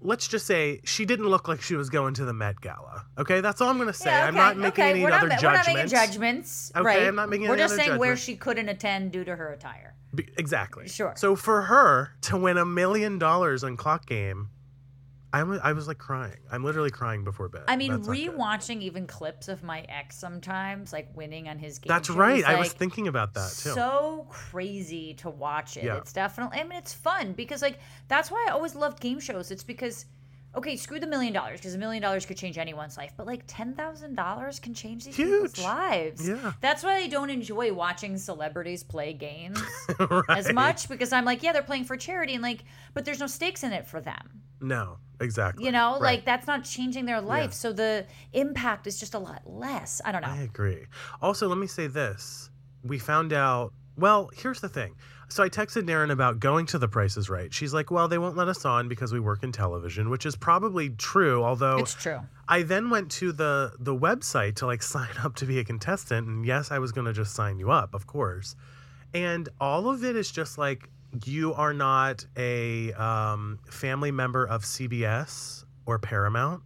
let's 0.02 0.28
just 0.28 0.46
say 0.46 0.80
she 0.84 1.06
didn't 1.06 1.28
look 1.28 1.48
like 1.48 1.62
she 1.62 1.76
was 1.76 1.90
going 1.90 2.14
to 2.14 2.26
the 2.26 2.34
met 2.34 2.60
gala 2.62 3.06
okay 3.18 3.42
that's 3.42 3.62
all 3.62 3.70
i'm 3.70 3.78
gonna 3.78 3.94
say 3.94 4.10
Yeah, 4.10 4.28
i'm 4.28 4.36
not 4.36 4.58
making 4.58 4.84
okay. 4.84 4.92
any 4.92 5.04
we're 5.04 5.12
other 5.12 5.28
not, 5.28 5.40
judgments 5.40 5.68
We're 5.68 5.74
not 5.74 5.86
making 5.86 5.90
judgments. 5.90 6.72
Okay, 6.76 6.86
right? 6.86 7.04
I'm 7.04 7.16
not 7.16 7.30
making 7.30 7.48
We're 7.48 7.58
just 7.58 7.76
saying 7.76 7.98
where 7.98 8.16
she 8.16 8.36
couldn't 8.36 8.70
attend 8.70 9.12
due 9.12 9.24
to 9.24 9.36
her 9.36 9.52
attire. 9.54 9.96
Be- 10.14 10.28
exactly 10.38 10.88
Sure. 10.88 11.14
so 11.16 11.36
for 11.36 11.62
her 11.64 12.12
to 12.22 12.38
win 12.38 12.58
a 12.58 12.66
million 12.66 13.18
dollars 13.20 13.64
on 13.64 13.78
clock 13.78 14.06
game 14.06 14.50
I 15.34 15.44
was, 15.44 15.62
I 15.64 15.72
was 15.72 15.88
like 15.88 15.98
crying 15.98 16.40
i'm 16.52 16.64
literally 16.66 16.90
crying 16.90 17.24
before 17.24 17.48
bed 17.48 17.64
I 17.70 17.78
mean, 17.78 17.92
That's 17.94 18.08
rewatching 18.08 18.82
even 18.82 19.08
clips 19.08 19.48
of 19.48 19.64
my 19.64 19.82
ex 19.88 20.18
sometimes, 20.18 20.92
like 20.92 21.08
winning 21.16 21.48
on 21.48 21.58
his 21.58 21.80
game. 21.80 21.88
that's 21.88 22.10
right 22.10 22.40
is, 22.40 22.44
i 22.44 22.56
was 22.60 22.74
thinking 22.74 23.08
about 23.08 23.34
that 23.36 23.50
too 23.58 23.70
So 23.70 24.28
crazy 24.30 25.14
to 25.16 25.30
watch 25.30 25.78
it. 25.78 25.86
Yeah. 25.86 25.98
It's 25.98 26.12
definitely. 26.12 26.60
I 26.60 26.64
mean, 26.64 26.78
it's 26.78 26.94
fun 26.94 27.32
because 27.34 27.62
like 27.62 27.80
that's 28.10 28.30
why 28.30 28.46
I 28.50 28.52
always 28.52 28.76
loved 28.76 29.00
game 29.00 29.20
shows. 29.22 29.52
It's 29.52 29.64
because. 29.64 30.06
Okay, 30.54 30.76
screw 30.76 31.00
the 31.00 31.08
million 31.08 31.32
dollars 31.34 31.60
because 31.60 31.74
a 31.76 31.78
million 31.78 32.02
dollars 32.02 32.26
could 32.26 32.36
change 32.36 32.58
anyone's 32.58 32.98
life, 32.98 33.14
but 33.16 33.26
like 33.26 33.44
ten 33.48 33.74
thousand 33.74 34.16
dollars 34.16 34.60
can 34.60 34.74
change 34.74 35.06
these 35.06 35.16
people's 35.16 35.56
Huge. 35.56 35.64
lives. 35.66 36.28
Yeah. 36.28 36.54
that's 36.60 36.84
why 36.84 36.96
I 36.98 37.08
don't 37.08 37.30
enjoy 37.30 37.72
watching 37.74 38.18
celebrities 38.18 38.84
play 38.84 39.14
games 39.14 39.62
right. 40.00 40.24
as 40.30 40.52
much 40.52 40.90
because 40.90 41.14
I'm 41.14 41.24
like, 41.24 41.42
yeah, 41.42 41.54
they're 41.54 41.62
playing 41.64 41.86
for 41.86 41.96
charity 41.96 42.34
and 42.34 42.44
like, 42.44 42.66
but 42.94 43.06
there's 43.06 43.20
no 43.22 43.28
stakes 43.28 43.64
in 43.64 43.72
it 43.72 43.88
for 43.88 44.02
them. 44.02 44.42
no 44.60 44.98
exactly 45.22 45.64
You 45.66 45.72
know, 45.72 45.94
Right. 45.94 46.02
like 46.02 46.26
that's 46.26 46.48
not 46.48 46.66
changing 46.66 47.06
their 47.06 47.22
life, 47.22 47.54
so 47.54 47.72
the 47.72 48.06
impact 48.34 48.88
is 48.88 49.00
just 49.00 49.14
a 49.14 49.20
lot 49.20 49.44
less. 49.46 50.02
I 50.04 50.12
don't 50.12 50.22
know. 50.22 50.28
I 50.30 50.42
agree. 50.42 50.86
Also, 51.22 51.48
let 51.48 51.60
me 51.60 51.68
say 51.68 51.88
this. 51.88 52.50
We 52.84 52.98
found 53.00 53.32
out, 53.32 53.72
well, 53.98 54.30
here's 54.34 54.62
the 54.62 54.70
thing. 54.70 54.96
So 55.30 55.44
I 55.44 55.50
texted 55.50 55.84
Naren 55.84 56.12
about 56.12 56.40
going 56.40 56.66
to 56.68 56.78
the 56.78 56.90
prices 56.90 57.30
right. 57.30 57.54
She's 57.54 57.74
like, 57.74 57.90
well, 57.90 58.10
they 58.10 58.18
won't 58.18 58.36
let 58.36 58.50
us 58.50 58.66
on 58.66 58.90
because 58.90 59.14
we 59.14 59.20
work 59.22 59.44
in 59.44 59.54
television, 59.54 60.10
which 60.10 60.26
is 60.26 60.36
probably 60.36 60.90
true. 60.90 61.44
Although 61.44 61.78
it's 61.78 61.94
true. 61.94 62.20
I 62.50 62.64
then 62.64 62.90
went 62.90 63.10
to 63.12 63.32
the 63.32 63.74
the 63.80 63.96
website 63.96 64.56
to 64.56 64.66
like 64.66 64.84
sign 64.96 65.10
up 65.24 65.36
to 65.36 65.46
be 65.46 65.60
a 65.60 65.64
contestant, 65.64 66.28
and 66.28 66.46
yes, 66.46 66.70
I 66.72 66.80
was 66.80 66.92
gonna 66.92 67.14
just 67.14 67.34
sign 67.34 67.60
you 67.60 67.72
up, 67.72 67.94
of 67.94 68.08
course. 68.08 68.56
And 69.14 69.48
all 69.60 69.90
of 69.90 70.04
it 70.04 70.16
is 70.16 70.32
just 70.32 70.58
like 70.58 70.90
you 71.26 71.54
are 71.54 71.74
not 71.74 72.26
a 72.38 72.94
um, 72.94 73.60
family 73.70 74.12
member 74.12 74.46
of 74.46 74.64
CBS 74.64 75.66
or 75.86 76.00
Paramount. 76.00 76.64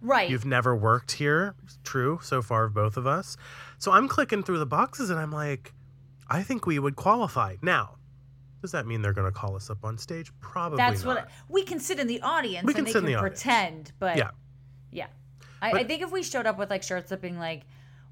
Right. 0.00 0.28
You've 0.28 0.44
never 0.44 0.76
worked 0.76 1.12
here. 1.12 1.54
True, 1.84 2.20
so 2.22 2.42
far, 2.42 2.64
of 2.64 2.74
both 2.74 2.96
of 2.96 3.06
us. 3.06 3.36
So 3.78 3.92
I'm 3.92 4.08
clicking 4.08 4.42
through 4.42 4.58
the 4.58 4.66
boxes 4.66 5.10
and 5.10 5.18
I'm 5.18 5.32
like, 5.32 5.72
I 6.28 6.42
think 6.42 6.66
we 6.66 6.78
would 6.78 6.96
qualify. 6.96 7.56
Now, 7.62 7.96
does 8.62 8.72
that 8.72 8.86
mean 8.86 9.02
they're 9.02 9.12
going 9.12 9.30
to 9.32 9.38
call 9.38 9.54
us 9.56 9.70
up 9.70 9.84
on 9.84 9.96
stage? 9.98 10.32
Probably 10.40 10.76
That's 10.76 11.04
not. 11.04 11.16
what 11.16 11.28
we 11.48 11.62
can 11.62 11.78
sit 11.78 11.98
in 12.00 12.06
the 12.06 12.20
audience 12.22 12.64
We 12.66 12.72
and 12.72 12.76
can 12.76 12.84
they 12.84 12.90
sit 12.92 12.98
in 12.98 13.04
can 13.04 13.12
the 13.12 13.18
audience. 13.18 13.42
pretend, 13.42 13.92
but 13.98 14.16
Yeah. 14.16 14.30
yeah. 14.90 15.06
I, 15.62 15.72
But- 15.72 15.80
I 15.80 15.84
think 15.84 16.02
if 16.02 16.10
we 16.10 16.22
showed 16.22 16.46
up 16.46 16.58
with 16.58 16.70
like 16.70 16.82
shirts 16.82 17.10
that 17.10 17.20
being 17.22 17.38
like, 17.38 17.62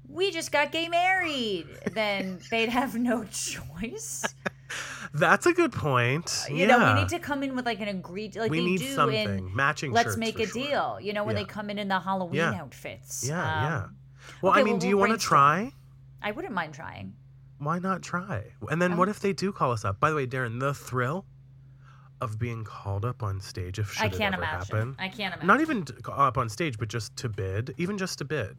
"We 0.07 0.31
just 0.31 0.51
got 0.51 0.71
gay 0.71 0.87
married," 0.87 1.67
then 1.91 2.39
they'd 2.51 2.69
have 2.69 2.95
no 2.95 3.25
choice. 3.25 4.23
That's 5.13 5.45
a 5.45 5.53
good 5.53 5.71
point. 5.71 6.45
You 6.49 6.67
know, 6.67 6.93
we 6.93 7.01
need 7.01 7.09
to 7.09 7.19
come 7.19 7.43
in 7.43 7.55
with 7.55 7.65
like 7.65 7.79
an 7.79 7.87
agreed, 7.87 8.35
like 8.35 8.51
We 8.51 8.59
they 8.59 8.65
need 8.65 8.79
do 8.79 8.93
something. 8.93 9.29
in 9.29 9.55
Matching 9.55 9.91
Let's 9.91 10.17
Make 10.17 10.39
a 10.39 10.47
sure. 10.47 10.53
Deal. 10.63 10.99
You 11.01 11.13
know, 11.13 11.23
when 11.23 11.35
Yeah. 11.37 11.43
they 11.43 11.47
come 11.47 11.69
in 11.69 11.77
in 11.79 11.87
the 11.87 11.99
Halloween 11.99 12.35
Yeah. 12.35 12.61
outfits. 12.61 13.25
Yeah, 13.25 13.39
Um, 13.39 13.63
yeah. 13.63 13.85
Well, 14.41 14.51
okay, 14.53 14.61
I 14.61 14.63
mean, 14.63 14.73
well, 14.73 14.79
do 14.79 14.87
you 14.87 14.97
we'll 14.97 15.07
want 15.09 15.19
to 15.21 15.25
try? 15.25 15.71
I 16.21 16.31
wouldn't 16.31 16.53
mind 16.53 16.73
trying. 16.73 17.13
Why 17.57 17.79
not 17.79 18.01
try? 18.01 18.51
And 18.69 18.81
then 18.81 18.97
what 18.97 19.09
if 19.09 19.19
they 19.19 19.33
do 19.33 19.51
call 19.51 19.71
us 19.71 19.85
up? 19.85 19.99
By 19.99 20.09
the 20.09 20.15
way, 20.15 20.27
Daryn, 20.27 20.59
the 20.59 20.73
thrill 20.73 21.25
of 22.21 22.39
being 22.39 22.63
called 22.63 23.03
up 23.03 23.21
on 23.21 23.41
stage 23.41 23.77
if 23.77 23.91
should 23.91 24.05
I 24.05 24.09
can't 24.09 24.33
ever 24.33 24.43
imagine. 24.43 24.75
happen. 24.77 24.95
I 24.99 25.09
can't 25.09 25.33
imagine. 25.33 25.47
Not 25.47 25.61
even 25.61 25.85
up 26.11 26.37
on 26.37 26.47
stage, 26.49 26.77
but 26.77 26.87
just 26.87 27.15
to 27.17 27.29
bid, 27.29 27.73
even 27.77 27.97
just 27.97 28.17
to 28.19 28.25
bid. 28.25 28.57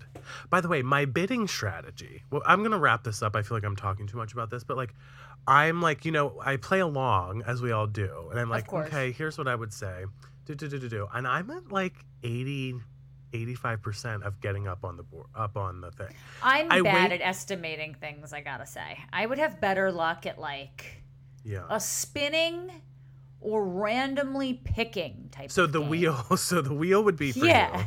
By 0.50 0.60
the 0.60 0.68
way, 0.68 0.82
my 0.82 1.04
bidding 1.04 1.48
strategy. 1.48 2.22
Well, 2.30 2.42
I'm 2.44 2.62
gonna 2.62 2.78
wrap 2.78 3.04
this 3.04 3.22
up. 3.22 3.34
I 3.34 3.42
feel 3.42 3.56
like 3.56 3.64
I'm 3.64 3.76
talking 3.76 4.06
too 4.06 4.18
much 4.18 4.32
about 4.32 4.50
this, 4.50 4.62
but 4.62 4.76
like, 4.76 4.94
I'm 5.46 5.80
like, 5.80 6.04
you 6.04 6.12
know, 6.12 6.40
I 6.44 6.56
play 6.56 6.80
along 6.80 7.42
as 7.46 7.62
we 7.62 7.72
all 7.72 7.86
do, 7.86 8.28
and 8.30 8.38
I'm 8.38 8.50
like, 8.50 8.72
okay, 8.72 9.12
here's 9.12 9.38
what 9.38 9.48
I 9.48 9.54
would 9.54 9.72
say, 9.72 10.04
do 10.44 10.54
do 10.54 10.68
do 10.68 10.78
do 10.78 10.88
do, 10.88 11.08
and 11.14 11.26
I'm 11.26 11.50
at 11.50 11.70
like 11.72 11.94
80, 12.22 12.74
85 13.32 13.82
percent 13.82 14.22
of 14.24 14.40
getting 14.40 14.66
up 14.68 14.84
on 14.84 14.96
the 14.96 15.02
board, 15.02 15.26
up 15.34 15.56
on 15.56 15.80
the 15.80 15.90
thing. 15.90 16.14
I'm 16.42 16.70
I 16.70 16.80
bad 16.82 17.10
wait- 17.10 17.20
at 17.20 17.26
estimating 17.26 17.94
things, 17.94 18.32
I 18.32 18.40
gotta 18.40 18.66
say. 18.66 18.98
I 19.12 19.26
would 19.26 19.38
have 19.38 19.60
better 19.60 19.90
luck 19.92 20.26
at 20.26 20.38
like 20.38 21.02
Yeah. 21.44 21.64
a 21.68 21.80
spinning 21.80 22.70
or 23.40 23.64
randomly 23.64 24.54
picking 24.54 25.28
type 25.30 25.50
So 25.50 25.64
of 25.64 25.72
the 25.72 25.80
game. 25.80 25.88
wheel, 25.90 26.24
so 26.36 26.60
the 26.62 26.74
wheel 26.74 27.02
would 27.04 27.16
be 27.16 27.32
for 27.32 27.46
Yeah. 27.46 27.86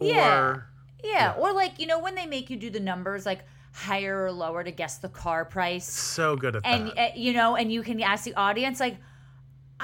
you. 0.00 0.08
Yeah. 0.08 0.38
Or 0.40 0.66
Yeah, 1.02 1.34
or 1.38 1.52
like, 1.52 1.78
you 1.78 1.86
know, 1.86 1.98
when 1.98 2.14
they 2.14 2.26
make 2.26 2.48
you 2.48 2.56
do 2.56 2.70
the 2.70 2.80
numbers, 2.80 3.26
like 3.26 3.40
higher 3.72 4.24
or 4.24 4.32
lower 4.32 4.64
to 4.64 4.70
guess 4.70 4.98
the 4.98 5.08
car 5.08 5.44
price. 5.44 5.84
So 5.90 6.36
good 6.36 6.56
at 6.56 6.64
And 6.64 6.88
that. 6.88 6.98
uh, 6.98 7.12
you 7.14 7.32
know, 7.34 7.56
and 7.56 7.70
you 7.72 7.82
can 7.82 8.00
ask 8.00 8.24
the 8.24 8.34
audience 8.34 8.80
like 8.80 8.96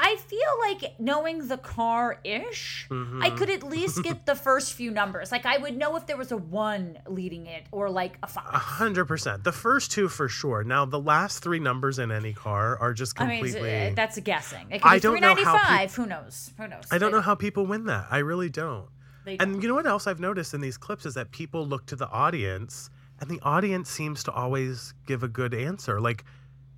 I 0.03 0.17
feel 0.17 0.41
like 0.61 0.99
knowing 0.99 1.49
the 1.49 1.59
car 1.59 2.19
ish, 2.25 2.87
Mm-hmm. 2.91 3.23
I 3.23 3.31
could 3.31 3.51
at 3.51 3.63
least 3.63 4.03
get 4.03 4.25
the 4.31 4.35
first 4.35 4.73
few 4.73 4.91
numbers. 4.91 5.31
Like 5.31 5.45
I 5.45 5.59
would 5.59 5.77
know 5.77 5.97
if 5.97 6.07
there 6.07 6.17
was 6.17 6.33
a 6.33 6.37
one 6.37 6.99
leading 7.07 7.47
it 7.47 7.67
or 7.71 7.91
like 7.91 8.17
a 8.23 8.27
five. 8.27 8.47
A 8.53 8.59
hundred 8.59 9.05
percent. 9.07 9.45
The 9.45 9.53
first 9.53 9.93
two 9.93 10.09
for 10.09 10.29
sure. 10.29 10.65
Now 10.65 10.85
the 10.87 10.99
last 10.99 11.43
three 11.43 11.59
numbers 11.61 11.99
in 11.99 12.11
any 12.11 12.33
car 12.33 12.79
are 12.79 12.95
just 12.95 13.21
I 13.21 13.27
mean, 13.27 13.45
completely. 13.45 13.89
uh, 13.89 13.93
that's 13.95 14.17
a 14.17 14.21
guessing. 14.23 14.67
It 14.71 14.81
could 14.83 14.89
I 14.89 14.97
be 14.97 15.01
don't 15.01 15.21
know 15.21 15.35
how 15.35 15.59
five. 15.59 15.95
Who 15.95 16.07
knows? 16.07 16.51
Who 16.57 16.67
knows? 16.67 16.85
I 16.91 16.97
don't 16.99 17.13
know 17.13 17.21
how 17.21 17.35
people 17.35 17.67
win 17.67 17.85
that. 17.85 18.07
I 18.11 18.19
really 18.19 18.49
don't. 18.49 18.87
They 19.25 19.37
do. 19.37 19.43
And 19.45 19.63
you 19.63 19.69
know 19.69 19.75
what 19.75 19.87
else 19.87 20.07
I've 20.07 20.21
noticed 20.21 20.55
in 20.55 20.63
these 20.63 20.79
clips 20.79 21.05
is 21.05 21.15
that 21.15 21.31
people 21.31 21.67
look 21.67 21.85
to 21.87 21.97
the 21.97 22.09
audience, 22.09 22.89
and 23.21 23.31
the 23.31 23.39
audience 23.43 23.91
seems 23.91 24.25
to 24.25 24.33
always 24.33 24.95
give 25.07 25.23
a 25.23 25.29
good 25.29 25.53
answer. 25.53 26.01
Like 26.01 26.25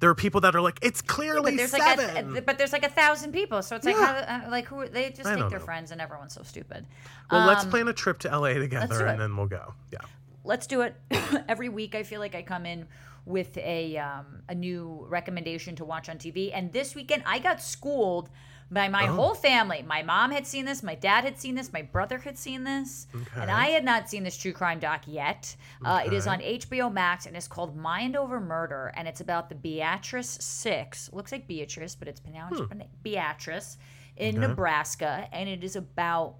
there 0.02 0.10
are 0.10 0.16
people 0.16 0.40
that 0.40 0.56
are 0.56 0.60
like, 0.60 0.80
"It's 0.82 1.00
clearly 1.00 1.56
but 1.56 1.68
seven. 1.70 2.32
like 2.34 2.38
a, 2.38 2.42
but 2.42 2.58
there's 2.58 2.72
like 2.72 2.84
a 2.84 2.88
thousand 2.88 3.30
people, 3.30 3.62
so 3.62 3.76
it's 3.76 3.86
like 3.86 3.94
Yeah. 3.94 4.24
how, 4.40 4.46
uh, 4.46 4.50
like 4.50 4.64
who 4.66 4.88
they 4.88 5.10
just 5.10 5.26
I 5.26 5.36
think 5.36 5.48
they're 5.48 5.60
know. 5.60 5.64
friends, 5.64 5.92
and 5.92 6.00
everyone's 6.00 6.34
so 6.34 6.42
stupid. 6.42 6.84
well, 7.30 7.46
let's 7.46 7.62
Um, 7.62 7.70
plan 7.70 7.86
a 7.86 7.92
trip 7.92 8.18
to 8.18 8.28
LA 8.36 8.54
together, 8.54 9.06
and 9.06 9.20
then 9.20 9.36
we'll 9.36 9.46
go. 9.46 9.74
Yeah. 9.92 10.00
let's 10.44 10.66
do 10.66 10.80
it 10.80 10.96
every 11.48 11.68
week 11.68 11.94
i 11.94 12.02
feel 12.02 12.18
like 12.18 12.34
i 12.34 12.42
come 12.42 12.66
in 12.66 12.84
with 13.26 13.56
a 13.58 13.96
um, 13.96 14.42
a 14.48 14.54
new 14.56 15.06
recommendation 15.08 15.76
to 15.76 15.84
watch 15.84 16.08
on 16.08 16.18
tv 16.18 16.50
and 16.52 16.72
this 16.72 16.96
weekend 16.96 17.22
i 17.26 17.38
got 17.38 17.62
schooled 17.62 18.28
by 18.72 18.88
my 18.88 19.06
Oh. 19.06 19.12
whole 19.12 19.35
family 19.35 19.82
my 19.87 20.02
mom 20.02 20.30
had 20.30 20.46
seen 20.46 20.64
this 20.64 20.82
my 20.82 20.94
dad 20.94 21.24
had 21.24 21.38
seen 21.38 21.54
this 21.54 21.72
my 21.72 21.82
brother 21.82 22.18
had 22.18 22.38
seen 22.38 22.64
this 22.64 23.06
and 23.37 23.50
i 23.50 23.66
had 23.66 23.85
not 23.85 24.08
seen 24.08 24.24
this 24.24 24.37
true 24.37 24.52
crime 24.52 24.78
doc 24.78 25.02
yet 25.06 25.54
uh, 25.85 26.00
it 26.06 26.12
is 26.14 26.26
on 26.26 26.40
hbo 26.40 26.90
max 26.92 27.26
and 27.26 27.37
it's 27.37 27.46
called 27.48 27.76
mind 27.76 28.16
over 28.16 28.40
murder 28.40 28.90
and 28.96 29.06
it's 29.06 29.20
about 29.20 29.48
the 29.50 29.54
beatrice 29.54 30.38
six 30.40 31.12
looks 31.12 31.30
like 31.32 31.46
beatrice 31.46 31.94
but 31.94 32.08
it's 32.08 32.20
pronounced 32.20 32.62
beatrice 33.02 33.76
in 34.16 34.38
Okay. 34.38 34.46
nebraska 34.46 35.28
and 35.32 35.48
it 35.48 35.62
is 35.62 35.76
about 35.76 36.37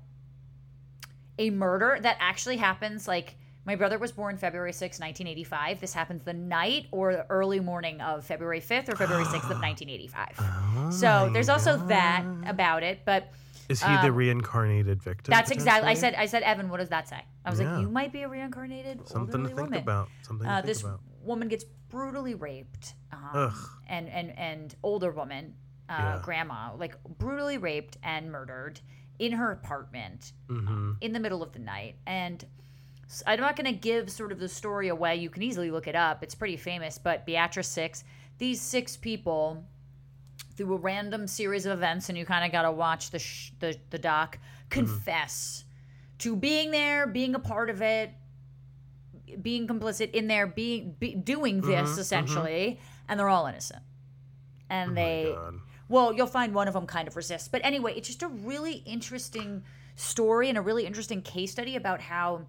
a 1.39 1.51
murder 1.51 1.99
that 2.01 2.17
actually 2.21 2.57
happens 2.57 3.07
like 3.09 3.37
my 3.65 3.77
brother 3.77 3.99
was 3.99 4.13
born 4.13 4.37
February 4.37 4.73
6, 4.73 4.99
1985. 4.99 5.81
This 5.81 5.95
happens 5.95 6.23
the 6.23 6.33
night 6.33 6.87
or 6.91 7.13
the 7.13 7.27
early 7.31 7.61
morning 7.61 8.01
of 8.01 8.25
February 8.25 8.61
5th 8.61 8.89
or 8.89 8.97
February 8.97 9.25
6th 9.25 9.51
of 9.51 9.59
1985. 9.61 10.27
Oh 10.41 10.91
so 10.91 11.31
there's 11.33 11.49
also 11.49 11.77
that 11.89 12.25
about 12.47 12.83
it, 12.83 13.01
but 13.05 13.31
Is 13.69 13.81
he 13.83 13.97
the 13.99 14.09
um, 14.09 14.15
reincarnated 14.17 15.03
victim? 15.03 15.31
that's 15.31 15.51
exactly 15.51 15.89
I 15.89 15.95
said 15.95 16.15
I 16.15 16.27
said 16.27 16.43
Evan, 16.43 16.69
what 16.69 16.79
does 16.81 16.89
that 16.91 17.09
say? 17.09 17.21
I 17.45 17.51
was 17.51 17.61
Yeah. 17.61 17.73
like, 17.73 17.83
you 17.83 17.89
might 17.89 18.13
be 18.13 18.23
a 18.23 18.29
reincarnated 18.29 19.07
something 19.09 19.43
to 19.43 19.49
think 19.49 19.59
woman. 19.61 19.83
about. 19.83 20.09
Something 20.23 20.47
to 20.47 20.53
Uh, 20.53 20.57
think 20.57 20.67
this 20.67 20.83
about. 20.83 21.01
woman 21.23 21.49
gets 21.49 21.65
brutally 21.89 22.35
raped, 22.35 22.95
um, 23.13 23.21
Ugh. 23.35 23.55
and 23.89 24.09
and 24.09 24.37
and 24.39 24.75
older 24.83 25.11
woman, 25.13 25.55
uh, 25.89 25.93
Yeah. 25.99 26.19
grandma, 26.23 26.75
like 26.77 26.97
brutally 27.19 27.59
raped 27.59 27.97
and 28.03 28.31
murdered 28.33 28.81
in 29.19 29.33
her 29.33 29.53
apartment 29.53 30.33
hmm 30.49 30.93
in 31.01 31.13
the 31.13 31.21
middle 31.21 31.43
of 31.43 31.53
the 31.53 31.59
night. 31.61 31.95
And 32.07 32.45
I'm 33.27 33.41
not 33.41 33.57
going 33.57 33.67
to 33.73 33.79
give 33.79 34.11
sort 34.11 34.33
of 34.33 34.39
the 34.39 34.49
story 34.49 34.89
away. 34.89 35.17
You 35.17 35.29
can 35.31 35.43
easily 35.43 35.71
look 35.71 35.87
it 35.87 35.95
up. 35.95 36.23
It's 36.23 36.35
pretty 36.35 36.57
famous. 36.57 36.99
But 36.99 37.27
Beatrice 37.27 37.69
Six, 37.69 38.05
these 38.39 38.61
six 38.61 38.97
people, 38.97 39.65
through 40.57 40.75
a 40.75 40.79
random 40.79 41.27
series 41.27 41.67
of 41.67 41.73
events, 41.73 42.09
and 42.09 42.17
you 42.17 42.25
kind 42.25 42.45
of 42.45 42.53
got 42.53 42.63
to 42.63 42.73
watch 42.73 43.11
the, 43.11 43.19
sh- 43.19 43.53
the 43.61 43.77
the 43.91 43.99
doc 43.99 44.39
confess 44.71 45.65
to 46.19 46.37
being 46.37 46.71
there, 46.71 47.07
being 47.07 47.35
a 47.35 47.39
part 47.39 47.69
of 47.71 47.83
it, 47.83 48.11
being 49.41 49.67
complicit 49.67 50.11
in 50.13 50.27
there, 50.27 50.47
being 50.47 50.95
be, 50.99 51.15
doing 51.15 51.61
this 51.61 51.91
Mhm, 51.91 51.95
mhm. 51.95 51.99
essentially, 51.99 52.81
and 53.09 53.19
they're 53.19 53.29
all 53.29 53.47
innocent. 53.47 53.83
And 54.69 54.93
Oh 54.93 54.95
they 54.95 55.35
well, 55.89 56.13
you'll 56.13 56.27
find 56.27 56.55
one 56.55 56.69
of 56.69 56.75
them 56.75 56.87
kind 56.87 57.07
of 57.09 57.17
resists. 57.17 57.49
But 57.49 57.61
anyway, 57.65 57.95
it's 57.97 58.09
just 58.09 58.23
a 58.23 58.29
really 58.29 58.77
interesting 58.87 59.63
story 59.97 60.49
and 60.49 60.57
a 60.57 60.63
really 60.63 60.87
interesting 60.87 61.21
case 61.23 61.53
study 61.53 61.77
about 61.77 62.01
how 62.01 62.47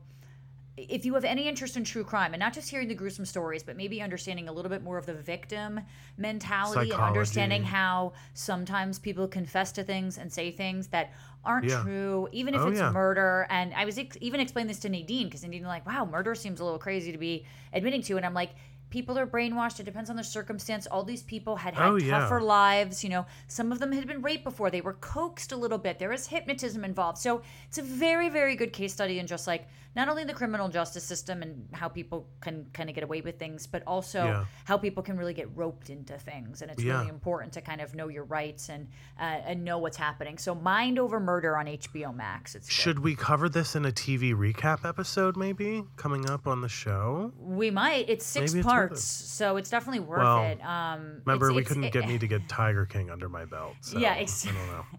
if 0.76 1.06
you 1.06 1.14
have 1.14 1.24
any 1.24 1.48
interest 1.48 1.78
in 1.78 1.84
true 1.84 2.04
crime 2.04 2.34
and 2.34 2.40
not 2.40 2.52
just 2.52 2.70
hearing 2.70 2.88
the 2.88 2.96
gruesome 2.96 3.26
stories, 3.26 3.62
but 3.62 3.78
maybe 3.78 4.02
understanding 4.02 4.48
a 4.50 4.52
little 4.52 4.70
bit 4.70 4.82
more 4.84 4.98
of 4.98 5.06
the 5.06 5.14
victim 5.14 5.80
mentality 6.18 6.92
and 6.92 7.00
understanding 7.02 7.64
how 7.64 8.14
sometimes 8.34 8.98
people 8.98 9.28
confess 9.28 9.72
to 9.74 9.84
things 9.84 10.18
and 10.18 10.32
say 10.34 10.50
things 10.52 10.88
that 10.88 11.12
aren't 11.46 11.66
Yeah. 11.66 11.82
true, 11.84 12.28
even 12.32 12.56
if 12.56 12.62
Oh, 12.62 12.70
it's 12.70 12.80
yeah. 12.80 12.90
murder. 12.90 13.46
And 13.50 13.74
I 13.76 13.86
was 13.86 13.98
ex- 14.00 14.18
even 14.22 14.40
explaining 14.40 14.68
this 14.70 14.80
to 14.80 14.90
Nadine 14.90 15.28
because 15.28 15.44
Nadine 15.44 15.64
like, 15.64 15.86
wow, 15.86 16.06
murder 16.06 16.34
seems 16.36 16.60
a 16.60 16.64
little 16.64 16.80
crazy 16.80 17.12
to 17.12 17.18
be 17.18 17.46
admitting 17.74 18.02
to. 18.04 18.18
And 18.18 18.26
I'm 18.26 18.34
like, 18.34 18.52
people 18.94 19.18
are 19.18 19.26
brainwashed. 19.26 19.80
It 19.80 19.86
depends 19.92 20.12
on 20.12 20.16
the 20.18 20.24
circumstance. 20.24 20.86
All 20.86 21.04
these 21.04 21.24
people 21.24 21.56
had 21.56 21.74
had 21.74 21.88
Oh, 21.90 21.96
yeah. 21.96 22.12
tougher 22.20 22.42
lives. 22.42 23.04
You 23.04 23.10
know, 23.10 23.26
some 23.48 23.72
of 23.72 23.80
them 23.80 23.92
had 23.92 24.06
been 24.06 24.22
raped 24.22 24.44
before. 24.44 24.70
They 24.70 24.82
were 24.82 24.94
coaxed 24.94 25.52
a 25.52 25.58
little 25.58 25.80
bit. 25.80 25.98
There 25.98 26.10
was 26.10 26.28
hypnotism 26.28 26.86
involved. 26.86 27.18
So 27.18 27.42
it's 27.68 27.80
a 27.80 27.82
very, 27.82 28.30
very 28.30 28.56
good 28.56 28.72
case 28.72 28.94
study 28.94 29.18
in 29.18 29.26
just 29.26 29.48
like 29.48 29.68
not 29.96 30.10
only 30.10 30.24
the 30.24 30.34
criminal 30.34 30.70
justice 30.70 31.04
system 31.04 31.42
and 31.44 31.68
how 31.72 31.88
people 31.88 32.28
can 32.42 32.66
kind 32.74 32.88
of 32.90 32.96
get 32.96 33.04
away 33.04 33.22
with 33.22 33.38
things, 33.40 33.66
but 33.68 33.82
also 33.88 34.24
Yeah. 34.26 34.46
how 34.66 34.78
people 34.78 35.02
can 35.04 35.18
really 35.18 35.34
get 35.36 35.48
roped 35.56 35.90
into 35.90 36.14
things. 36.18 36.62
And 36.62 36.70
it's 36.72 36.84
Yeah. 36.84 36.98
really 36.98 37.10
important 37.10 37.54
to 37.54 37.62
kind 37.62 37.80
of 37.82 37.94
know 37.96 38.08
your 38.10 38.24
rights 38.26 38.70
and 38.70 38.88
uh, 39.20 39.50
and 39.50 39.64
know 39.64 39.78
what's 39.78 39.98
happening. 39.98 40.38
So 40.38 40.54
Mind 40.56 40.98
Over 41.00 41.20
Murder 41.20 41.56
on 41.58 41.68
HBO 41.68 42.12
Max. 42.12 42.56
It's 42.56 42.68
good. 42.68 42.74
Should 42.74 43.00
we 43.00 43.16
cover 43.16 43.48
this 43.50 43.76
in 43.76 43.86
a 43.86 43.92
TV 43.92 44.34
recap 44.34 44.84
episode, 44.88 45.36
maybe 45.38 45.84
coming 45.96 46.28
up 46.30 46.46
on 46.48 46.62
the 46.62 46.70
show? 46.70 47.32
we 47.40 47.70
might. 47.72 48.10
It's 48.10 48.26
six 48.26 48.54
Maybe 48.54 48.64
parts, 48.64 48.83
it. 48.92 48.98
so 48.98 49.58
it's 49.58 49.70
definitely 49.70 50.02
worth 50.02 50.20
Well, 50.20 50.44
it. 50.44 50.62
Um, 50.64 51.22
Remember, 51.26 51.48
it's- 51.48 51.56
we 51.56 51.62
it's- 51.62 51.68
couldn't 51.68 51.86
it- 51.86 51.94
get 51.94 52.08
me 52.08 52.18
to 52.20 52.28
get 52.34 52.48
Tiger 52.50 52.86
King 52.86 53.10
under 53.10 53.30
my 53.30 53.46
belt. 53.46 53.76
So 53.82 53.98
Yeah, 53.98 54.14
I 54.14 54.26
don't 54.26 54.54
know. 54.68 54.86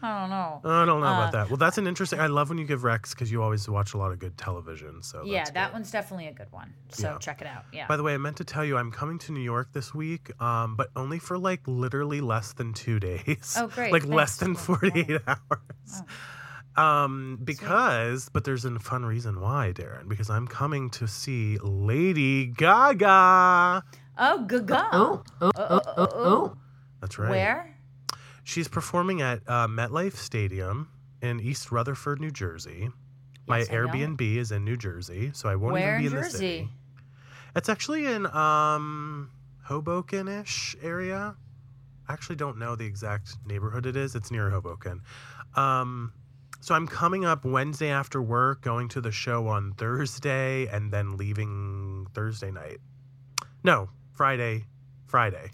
I 0.00 0.20
don't 0.20 0.30
know. 0.30 0.60
I 0.64 0.84
don't 0.86 1.00
know 1.00 1.06
Uh, 1.06 1.18
about 1.18 1.32
that. 1.32 1.48
Well, 1.50 1.56
that's 1.56 1.76
an 1.76 1.88
interesting. 1.88 2.20
I 2.20 2.28
love 2.28 2.50
when 2.50 2.58
you 2.58 2.64
give 2.64 2.84
Rex 2.84 3.14
because 3.14 3.32
you 3.32 3.42
always 3.42 3.68
watch 3.68 3.94
a 3.94 3.98
lot 3.98 4.12
of 4.12 4.20
good 4.20 4.38
television. 4.38 5.02
So 5.02 5.24
yeah, 5.24 5.42
that 5.50 5.68
good. 5.68 5.72
one's 5.72 5.90
definitely 5.90 6.28
a 6.28 6.32
good 6.32 6.52
one. 6.52 6.72
So 6.90 7.10
Yeah. 7.12 7.18
check 7.18 7.40
it 7.40 7.48
out. 7.48 7.64
Yeah. 7.72 7.88
By 7.88 7.96
the 7.96 8.04
way, 8.04 8.14
I 8.14 8.18
meant 8.18 8.36
to 8.36 8.44
tell 8.44 8.64
you 8.64 8.76
I'm 8.76 8.92
coming 8.92 9.18
to 9.20 9.32
New 9.32 9.40
York 9.40 9.72
this 9.72 9.92
week, 9.92 10.30
um, 10.40 10.76
but 10.76 10.90
only 10.94 11.18
for 11.18 11.36
like 11.36 11.62
literally 11.66 12.20
less 12.20 12.52
than 12.52 12.74
two 12.74 13.00
days. 13.08 13.56
Oh, 13.58 13.66
great. 13.66 13.92
like 13.92 14.04
less 14.04 14.36
Thanks. 14.36 14.64
than 14.66 14.72
Oh, 14.76 14.78
48 14.78 15.20
hours. 15.26 16.02
Um, 16.78 17.38
because, 17.42 18.28
but 18.32 18.44
there's 18.44 18.64
a 18.64 18.78
fun 18.78 19.04
reason 19.04 19.40
why, 19.40 19.72
Daryn. 19.74 20.08
Because 20.08 20.30
I'm 20.30 20.46
coming 20.46 20.90
to 20.90 21.08
see 21.08 21.58
Lady 21.62 22.46
Gaga. 22.46 23.82
oh, 24.18 24.44
Gaga. 24.46 24.88
Oh, 24.92 25.22
oh, 25.40 25.50
oh, 25.56 25.80
oh, 25.96 26.08
oh. 26.14 26.56
That's 27.00 27.18
right. 27.18 27.30
Where? 27.30 27.74
She's 28.44 28.68
performing 28.68 29.20
at 29.22 29.40
uh, 29.46 29.66
MetLife 29.66 30.14
Stadium 30.16 30.88
in 31.20 31.40
East 31.40 31.70
Rutherford, 31.72 32.20
New 32.20 32.30
Jersey. 32.30 32.90
My 33.46 33.58
Yes, 33.58 33.70
I 33.70 33.72
know. 33.74 33.86
Airbnb 33.88 34.36
is 34.36 34.52
in 34.52 34.64
New 34.64 34.76
Jersey, 34.76 35.30
so 35.34 35.48
I 35.48 35.56
won't 35.56 35.72
Where 35.72 35.98
even 35.98 36.00
be 36.00 36.06
in 36.06 36.12
in, 36.12 36.16
the 36.16 36.22
Jersey? 36.22 36.38
city. 36.38 36.68
It's 37.56 37.68
actually 37.68 38.06
in 38.06 38.26
um, 38.26 39.30
Hoboken-ish 39.64 40.76
area. 40.82 41.34
I 42.08 42.12
actually 42.12 42.36
don't 42.36 42.58
know 42.58 42.76
the 42.76 42.86
exact 42.86 43.36
neighborhood 43.46 43.84
it 43.86 43.96
is. 43.96 44.14
It's 44.14 44.30
near 44.30 44.48
Hoboken. 44.50 45.02
Um, 45.56 46.12
so 46.60 46.74
I'm 46.74 46.86
coming 46.86 47.24
up 47.24 47.44
Wednesday 47.44 47.90
after 47.90 48.20
work, 48.22 48.62
going 48.62 48.88
to 48.90 49.00
the 49.00 49.12
show 49.12 49.46
on 49.48 49.72
Thursday, 49.74 50.66
and 50.66 50.92
then 50.92 51.16
leaving 51.16 52.06
Thursday 52.14 52.50
night. 52.50 52.78
No, 53.64 53.88
Friday. 54.12 54.64
Friday 55.06 55.50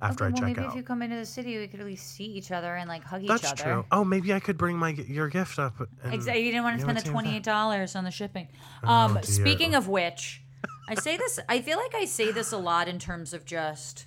after 0.00 0.24
okay, 0.24 0.28
I 0.28 0.32
well, 0.32 0.48
check 0.48 0.56
maybe 0.56 0.66
out. 0.66 0.70
if 0.72 0.76
you 0.76 0.82
come 0.82 1.02
into 1.02 1.16
the 1.16 1.26
city, 1.26 1.58
we 1.58 1.66
could 1.68 1.80
at 1.80 1.86
least 1.86 2.14
see 2.14 2.24
each 2.24 2.50
other 2.50 2.74
and 2.74 2.88
like 2.88 3.04
hug 3.04 3.26
That's 3.26 3.44
each 3.44 3.52
other. 3.52 3.62
true. 3.62 3.86
Oh, 3.90 4.04
maybe 4.04 4.32
I 4.32 4.40
could 4.40 4.58
bring 4.58 4.76
my 4.76 4.90
your 4.90 5.28
gift 5.28 5.58
up. 5.58 5.74
Exactly. 6.04 6.44
You 6.44 6.52
didn't 6.52 6.64
want 6.64 6.76
to 6.76 6.82
spend 6.82 6.98
the 6.98 7.02
twenty 7.02 7.36
eight 7.36 7.42
dollars 7.42 7.96
on 7.96 8.04
the 8.04 8.10
shipping. 8.10 8.48
Oh, 8.82 8.88
Um, 8.88 9.18
speaking 9.22 9.74
of 9.74 9.88
which, 9.88 10.42
I 10.88 10.94
say 10.94 11.16
this. 11.16 11.38
I 11.48 11.60
feel 11.60 11.78
like 11.78 11.94
I 11.94 12.04
say 12.04 12.32
this 12.32 12.52
a 12.52 12.58
lot 12.58 12.88
in 12.88 12.98
terms 12.98 13.32
of 13.34 13.44
just. 13.44 14.06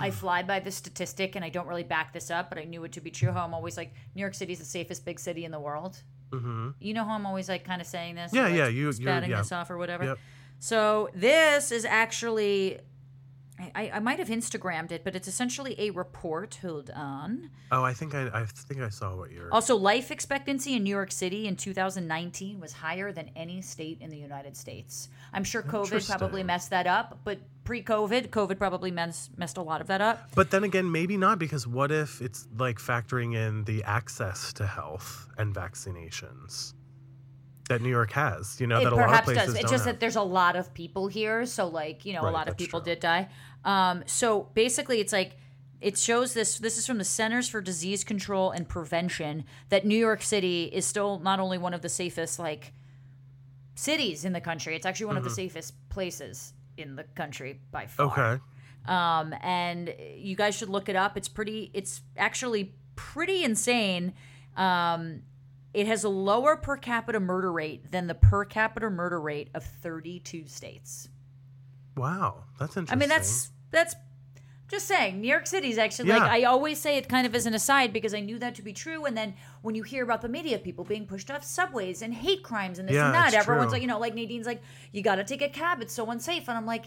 I 0.00 0.10
fly 0.10 0.42
by 0.42 0.60
the 0.60 0.70
statistic, 0.70 1.34
and 1.36 1.44
I 1.44 1.48
don't 1.48 1.66
really 1.66 1.82
back 1.82 2.12
this 2.12 2.30
up, 2.30 2.48
but 2.50 2.58
I 2.58 2.64
knew 2.64 2.84
it 2.84 2.92
to 2.92 3.00
be 3.00 3.10
true. 3.10 3.32
How 3.32 3.44
I'm 3.44 3.54
always 3.54 3.76
like, 3.76 3.92
New 4.14 4.20
York 4.20 4.34
City 4.34 4.52
is 4.52 4.58
the 4.60 4.64
safest 4.64 5.04
big 5.04 5.18
city 5.18 5.44
in 5.44 5.50
the 5.50 5.60
world. 5.60 6.02
hmm 6.32 6.70
You 6.80 6.94
know 6.94 7.04
how 7.04 7.12
I'm 7.14 7.26
always 7.26 7.48
like 7.48 7.64
kind 7.64 7.80
of 7.80 7.86
saying 7.86 8.14
this? 8.16 8.32
Yeah, 8.32 8.44
like, 8.44 8.54
yeah, 8.54 8.68
you- 8.68 8.80
you're- 8.82 8.92
spouting 8.92 9.30
yeah. 9.30 9.38
this 9.38 9.52
off 9.52 9.70
or 9.70 9.76
whatever. 9.78 10.04
Yep. 10.04 10.18
So 10.58 11.10
this 11.14 11.70
is 11.72 11.84
actually, 11.84 12.78
I, 13.58 13.90
I 13.94 13.98
might 14.00 14.18
have 14.18 14.28
Instagrammed 14.28 14.92
it, 14.92 15.02
but 15.02 15.16
it's 15.16 15.28
essentially 15.28 15.74
a 15.78 15.90
report. 15.90 16.58
Hold 16.62 16.90
on. 16.90 17.50
Oh, 17.72 17.82
I 17.82 17.94
think 17.94 18.14
I 18.14 18.28
I 18.32 18.44
think 18.44 18.80
I 18.82 18.90
saw 18.90 19.16
what 19.16 19.30
you're. 19.30 19.52
Also, 19.52 19.76
life 19.76 20.10
expectancy 20.10 20.74
in 20.74 20.84
New 20.84 20.90
York 20.90 21.10
City 21.10 21.46
in 21.46 21.56
2019 21.56 22.60
was 22.60 22.72
higher 22.72 23.12
than 23.12 23.30
any 23.34 23.62
state 23.62 23.98
in 24.00 24.10
the 24.10 24.18
United 24.18 24.56
States. 24.56 25.08
I'm 25.32 25.44
sure 25.44 25.62
COVID 25.62 26.06
probably 26.06 26.42
messed 26.42 26.70
that 26.70 26.86
up, 26.86 27.18
but 27.24 27.38
pre-COVID, 27.64 28.28
COVID 28.28 28.58
probably 28.58 28.90
mess, 28.90 29.28
messed 29.36 29.56
a 29.56 29.62
lot 29.62 29.80
of 29.80 29.88
that 29.88 30.00
up. 30.00 30.30
But 30.34 30.50
then 30.50 30.64
again, 30.64 30.90
maybe 30.90 31.16
not 31.16 31.38
because 31.38 31.66
what 31.66 31.90
if 31.90 32.22
it's 32.22 32.46
like 32.56 32.78
factoring 32.78 33.34
in 33.34 33.64
the 33.64 33.82
access 33.84 34.52
to 34.54 34.66
health 34.66 35.28
and 35.36 35.54
vaccinations? 35.54 36.74
That 37.68 37.82
New 37.82 37.88
York 37.90 38.12
has. 38.12 38.60
You 38.60 38.66
know 38.66 38.80
it 38.80 38.84
that 38.84 38.92
a 38.92 38.96
lot 38.96 39.04
of 39.04 39.08
perhaps 39.10 39.24
places 39.26 39.46
does. 39.46 39.54
It's 39.54 39.70
just 39.70 39.84
have. 39.84 39.94
that 39.94 40.00
there's 40.00 40.16
a 40.16 40.22
lot 40.22 40.56
of 40.56 40.72
people 40.74 41.08
here, 41.08 41.46
so 41.46 41.66
like 41.66 42.04
you 42.04 42.12
know, 42.12 42.22
Right, 42.22 42.30
a 42.30 42.32
lot 42.32 42.48
of 42.48 42.56
people 42.56 42.80
true. 42.80 42.92
did 42.94 43.00
die. 43.00 43.28
Um, 43.64 44.04
so 44.06 44.48
basically, 44.54 45.00
it's 45.00 45.12
like 45.12 45.36
it 45.80 45.98
shows 45.98 46.34
this. 46.34 46.58
This 46.58 46.78
is 46.78 46.86
from 46.86 46.98
the 46.98 47.04
Centers 47.04 47.48
for 47.48 47.60
Disease 47.60 48.04
Control 48.04 48.50
and 48.50 48.68
Prevention 48.68 49.44
that 49.68 49.84
New 49.84 49.98
York 49.98 50.22
City 50.22 50.64
is 50.64 50.86
still 50.86 51.18
not 51.18 51.40
only 51.40 51.58
one 51.58 51.74
of 51.74 51.82
the 51.82 51.88
safest 51.88 52.38
like 52.38 52.72
cities 53.74 54.24
in 54.24 54.32
the 54.32 54.40
country. 54.40 54.74
It's 54.74 54.86
actually 54.86 55.06
one 55.06 55.16
of 55.16 55.24
the 55.24 55.30
safest 55.30 55.74
places 55.88 56.52
in 56.76 56.96
the 56.96 57.04
country 57.14 57.60
by 57.70 57.86
far. 57.86 58.06
Mm-hmm. 58.08 58.20
okay. 58.20 58.42
Um, 58.86 59.34
and 59.42 59.92
you 60.16 60.36
guys 60.36 60.54
should 60.54 60.68
look 60.68 60.88
it 60.88 60.96
up. 60.96 61.16
It's 61.16 61.28
pretty. 61.28 61.70
It's 61.74 62.02
actually 62.16 62.74
pretty 62.94 63.42
insane. 63.44 64.14
Um, 64.56 65.22
it 65.76 65.86
has 65.86 66.04
a 66.04 66.08
lower 66.08 66.56
per 66.56 66.78
capita 66.78 67.20
murder 67.20 67.52
rate 67.52 67.92
than 67.92 68.06
the 68.06 68.14
per 68.14 68.46
capita 68.46 68.88
murder 68.88 69.20
rate 69.20 69.50
of 69.54 69.62
32 69.62 70.46
states. 70.46 71.10
Wow, 71.94 72.44
that's 72.58 72.78
interesting. 72.78 72.96
I 72.96 72.98
mean, 72.98 73.10
that's 73.10 73.50
that's 73.70 73.94
just 74.68 74.86
saying. 74.88 75.20
New 75.20 75.28
York 75.28 75.46
City 75.46 75.68
is 75.68 75.76
actually 75.76 76.08
like 76.08 76.22
I 76.22 76.44
always 76.44 76.80
say 76.80 76.96
it 76.96 77.10
kind 77.10 77.26
of 77.26 77.34
as 77.34 77.44
an 77.44 77.52
aside 77.52 77.92
because 77.92 78.14
I 78.14 78.20
knew 78.20 78.38
that 78.38 78.54
to 78.54 78.62
be 78.62 78.72
true. 78.72 79.04
And 79.04 79.14
then 79.14 79.34
when 79.60 79.74
you 79.74 79.82
hear 79.82 80.02
about 80.02 80.22
the 80.22 80.30
media, 80.30 80.58
people 80.58 80.82
being 80.82 81.06
pushed 81.06 81.30
off 81.30 81.44
subways 81.44 82.00
and 82.00 82.14
hate 82.14 82.42
crimes 82.42 82.78
and 82.78 82.88
this 82.88 82.94
Yeah, 82.94 83.06
and 83.06 83.14
that, 83.14 83.34
everyone's 83.34 83.66
true. 83.66 83.72
like, 83.72 83.82
you 83.82 83.88
know, 83.88 83.98
like 83.98 84.14
Nadine's 84.14 84.46
like, 84.46 84.62
you 84.92 85.02
got 85.02 85.16
to 85.16 85.24
take 85.24 85.42
a 85.42 85.48
cab. 85.50 85.82
It's 85.82 85.92
so 85.92 86.10
unsafe. 86.10 86.48
And 86.48 86.56
I'm 86.56 86.66
like. 86.66 86.86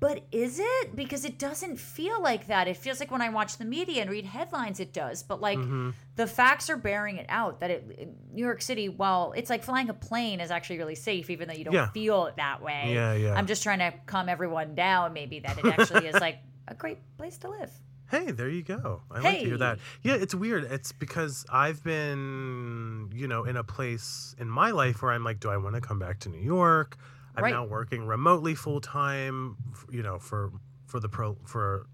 But 0.00 0.22
is 0.30 0.60
it? 0.60 0.94
Because 0.94 1.24
it 1.24 1.38
doesn't 1.38 1.76
feel 1.80 2.22
like 2.22 2.46
that. 2.46 2.68
It 2.68 2.76
feels 2.76 3.00
like 3.00 3.10
when 3.10 3.20
I 3.20 3.30
watch 3.30 3.56
the 3.58 3.64
media 3.64 4.00
and 4.02 4.08
read 4.10 4.24
headlines, 4.24 4.78
it 4.78 4.92
does. 4.92 5.24
But 5.24 5.40
like 5.40 5.58
Mm-hmm. 5.58 5.90
the 6.14 6.26
facts 6.28 6.70
are 6.70 6.76
bearing 6.76 7.16
it 7.16 7.26
out 7.28 7.58
that 7.60 7.70
it, 7.70 8.08
New 8.32 8.44
York 8.44 8.62
City, 8.62 8.88
while 8.88 9.32
it's 9.36 9.50
like 9.50 9.64
flying 9.64 9.88
a 9.88 9.94
plane 9.94 10.40
is 10.40 10.52
actually 10.52 10.78
really 10.78 10.94
safe, 10.94 11.30
even 11.30 11.48
though 11.48 11.54
you 11.54 11.64
don't 11.64 11.74
Yeah. 11.74 11.88
feel 11.90 12.26
it 12.26 12.36
that 12.36 12.62
way. 12.62 12.92
Yeah, 12.94 13.12
yeah. 13.14 13.34
I'm 13.34 13.46
just 13.48 13.64
trying 13.64 13.80
to 13.80 13.92
calm 14.06 14.28
everyone 14.28 14.76
down, 14.76 15.14
maybe 15.14 15.40
that 15.40 15.58
it 15.58 15.64
actually 15.66 16.06
is 16.06 16.14
like 16.20 16.38
a 16.68 16.74
great 16.74 16.98
place 17.16 17.36
to 17.38 17.48
live. 17.50 17.72
Hey, 18.10 18.30
there 18.30 18.48
you 18.48 18.62
go. 18.62 19.02
I 19.10 19.20
like 19.20 19.40
to 19.40 19.44
hear 19.46 19.58
that. 19.58 19.80
Yeah, 20.02 20.14
it's 20.14 20.34
weird. 20.34 20.64
It's 20.64 20.92
because 20.92 21.44
I've 21.50 21.82
been, 21.84 23.10
you 23.14 23.28
know, 23.28 23.44
in 23.44 23.56
a 23.56 23.64
place 23.64 24.34
in 24.38 24.48
my 24.48 24.70
life 24.70 25.02
where 25.02 25.12
I'm 25.12 25.24
like, 25.24 25.40
do 25.40 25.50
I 25.50 25.56
want 25.56 25.74
to 25.74 25.80
come 25.80 25.98
back 25.98 26.20
to 26.20 26.28
New 26.28 26.40
York? 26.40 26.96
I'm 27.38 27.44
Right. 27.44 27.52
now 27.54 27.64
working 27.64 28.06
remotely 28.06 28.54
full 28.54 28.80
time, 28.80 29.56
you 29.90 30.02
know, 30.02 30.18
for 30.18 30.52
for 30.86 31.00
the 31.00 31.08
pro 31.08 31.36
for 31.46 31.86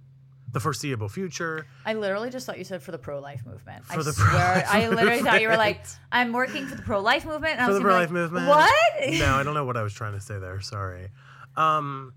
the 0.53 0.61
foreseeable 0.61 1.09
future. 1.09 1.67
I 1.85 1.95
literally 1.95 2.31
just 2.31 2.47
thought 2.47 2.59
you 2.59 2.65
said 2.65 2.83
for 2.83 2.93
the 2.93 2.99
pro 2.99 3.19
life 3.21 3.45
movement. 3.45 3.85
I 3.91 3.95
For 3.95 4.03
the 4.05 4.13
swear, 4.13 4.65
I 4.69 4.89
literally 4.89 5.21
thought 5.23 5.41
you 5.43 5.49
were 5.49 5.57
like. 5.57 5.85
I'm 6.13 6.33
working 6.33 6.67
for 6.67 6.77
the 6.77 6.83
pro 6.83 7.01
life 7.01 7.27
movement. 7.27 7.59
I 7.61 7.67
For 7.67 7.75
the 7.75 7.81
pro-life 7.81 8.03
like, 8.09 8.11
movement. 8.13 8.47
What? 8.49 8.73
no, 9.11 9.35
I 9.35 9.43
don't 9.43 9.55
know 9.55 9.65
what 9.65 9.77
I 9.77 9.83
was 9.83 9.93
trying 9.93 10.13
to 10.15 10.21
say 10.21 10.39
there. 10.39 10.61
Sorry. 10.61 11.09
Um, 11.57 12.15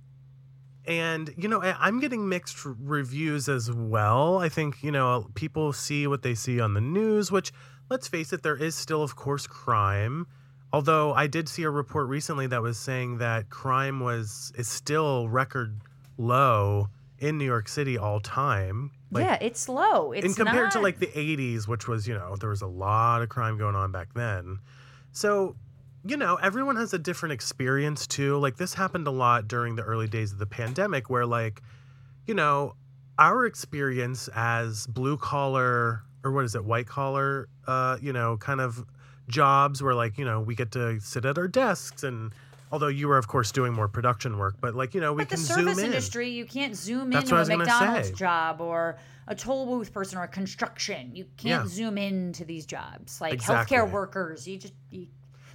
and 0.86 1.34
you 1.36 1.48
know, 1.50 1.62
I- 1.64 1.76
I'm 1.88 2.00
getting 2.00 2.30
mixed 2.30 2.58
reviews 2.64 3.50
as 3.50 3.72
well. 3.72 4.38
I 4.38 4.50
think 4.50 4.84
you 4.84 4.92
know 4.92 5.30
people 5.36 5.74
see 5.74 6.08
what 6.08 6.22
they 6.22 6.36
see 6.36 6.60
on 6.62 6.74
the 6.76 6.82
news, 6.82 7.32
which 7.32 7.52
let's 7.90 8.08
face 8.08 8.32
it, 8.34 8.44
there 8.44 8.56
is 8.56 8.76
still, 8.76 9.02
of 9.02 9.16
course, 9.16 9.48
crime. 9.48 10.28
Although 10.74 11.14
I 11.14 11.28
did 11.28 11.48
see 11.48 11.64
a 11.64 11.70
report 11.70 12.08
recently 12.08 12.48
that 12.48 12.62
was 12.62 12.78
saying 12.78 13.20
that 13.20 13.50
crime 13.50 14.00
was 14.00 14.52
is 14.56 14.68
still 14.68 15.30
record 15.30 15.80
low 16.18 16.90
in 17.20 17.38
New 17.38 17.46
York 17.46 17.68
City 17.68 17.98
all 17.98 18.20
time. 18.20 18.92
Like, 19.10 19.24
yeah, 19.24 19.38
it's 19.40 19.70
low. 19.70 20.12
It's 20.12 20.26
and 20.26 20.36
compared 20.36 20.72
to 20.72 20.80
like 20.82 21.00
the 21.00 21.08
80s 21.08 21.68
which 21.68 21.88
was 21.88 22.08
you 22.08 22.14
know 22.14 22.36
there 22.36 22.50
was 22.50 22.62
a 22.62 22.68
lot 22.68 23.22
of 23.22 23.30
crime 23.30 23.58
going 23.58 23.76
on 23.76 23.92
back 23.92 24.14
then 24.14 24.60
so 25.18 25.56
you 26.06 26.16
know 26.16 26.36
everyone 26.36 26.76
has 26.76 26.94
a 26.94 27.00
different 27.00 27.34
experience 27.34 28.06
too 28.06 28.38
like 28.38 28.58
this 28.58 28.74
happened 28.76 29.08
a 29.08 29.12
lot 29.12 29.48
during 29.48 29.76
the 29.76 29.82
early 29.82 30.08
days 30.08 30.32
of 30.32 30.38
the 30.38 30.46
pandemic 30.46 31.10
where 31.10 31.26
like 31.26 31.62
you 32.26 32.34
know 32.34 32.76
our 33.18 33.46
experience 33.46 34.30
as 34.36 34.86
blue 34.88 35.18
collar 35.18 36.04
or 36.24 36.32
what 36.32 36.46
is 36.46 36.54
it 36.54 36.64
white 36.64 36.86
collar 36.86 37.50
uh 37.66 37.98
you 38.02 38.14
know 38.14 38.38
kind 38.38 38.62
of 38.62 38.86
jobs 39.28 39.82
where 39.84 39.94
like 39.96 40.18
you 40.18 40.26
know 40.26 40.40
we 40.42 40.56
get 40.56 40.72
to 40.72 41.00
sit 41.00 41.26
at 41.26 41.38
our 41.38 41.48
desks 41.48 42.04
and 42.04 42.32
although 42.72 42.88
you 42.88 43.08
were 43.08 43.18
of 43.18 43.28
course 43.28 43.52
doing 43.52 43.74
more 43.74 43.88
production 43.88 44.38
work 44.38 44.56
but 44.62 44.74
like 44.76 44.94
you 44.94 45.02
know 45.02 45.14
we 45.14 45.24
But 45.24 45.30
the 45.30 45.36
can 45.36 45.44
service 45.44 45.76
zoom 45.76 45.80
in 45.80 45.86
industry, 45.86 46.30
you 46.30 46.46
can't 46.46 46.76
zoom 46.76 47.10
That's 47.10 47.30
into 47.32 47.54
a 47.54 47.58
McDonald's 47.58 48.12
job 48.12 48.62
or 48.62 48.98
a 49.28 49.36
toll 49.36 49.66
booth 49.66 49.92
person 49.94 50.18
or 50.18 50.24
a 50.24 50.28
construction. 50.30 51.14
You 51.14 51.26
can't 51.36 51.64
Yeah. 51.66 51.68
zoom 51.68 51.98
into 51.98 52.46
these 52.46 52.66
jobs. 52.66 53.20
Like 53.20 53.34
Exactly. 53.34 53.76
healthcare 53.78 53.92
workers, 53.92 54.48
you 54.48 54.58
just 54.58 54.74
you, 54.90 55.08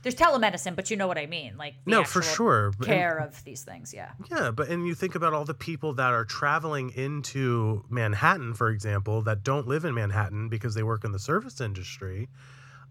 there's 0.03 0.15
telemedicine, 0.17 0.75
but 0.77 0.91
you 0.91 0.97
know 0.99 1.07
what 1.07 1.17
I 1.17 1.25
mean. 1.27 1.57
Like 1.57 1.75
the 1.87 1.91
no 1.93 2.05
for 2.05 2.21
sure 2.21 2.67
And- 2.67 2.83
care 2.83 3.17
of 3.17 3.43
these 3.45 3.63
things. 3.63 3.95
Yeah. 3.95 4.11
Yeah, 4.31 4.51
but 4.51 4.69
and 4.69 4.87
you 4.87 4.95
think 4.95 5.15
about 5.15 5.33
all 5.33 5.47
the 5.47 5.55
people 5.55 5.95
that 5.95 6.13
are 6.13 6.25
traveling 6.27 6.91
into 6.91 7.85
Manhattan, 7.89 8.53
for 8.53 8.69
example, 8.69 9.23
that 9.23 9.43
don't 9.43 9.67
live 9.67 9.85
in 9.87 9.95
Manhattan 9.95 10.51
because 10.51 10.75
they 10.75 10.83
work 10.83 11.05
in 11.05 11.13
the 11.13 11.19
service 11.19 11.61
industry. 11.61 12.29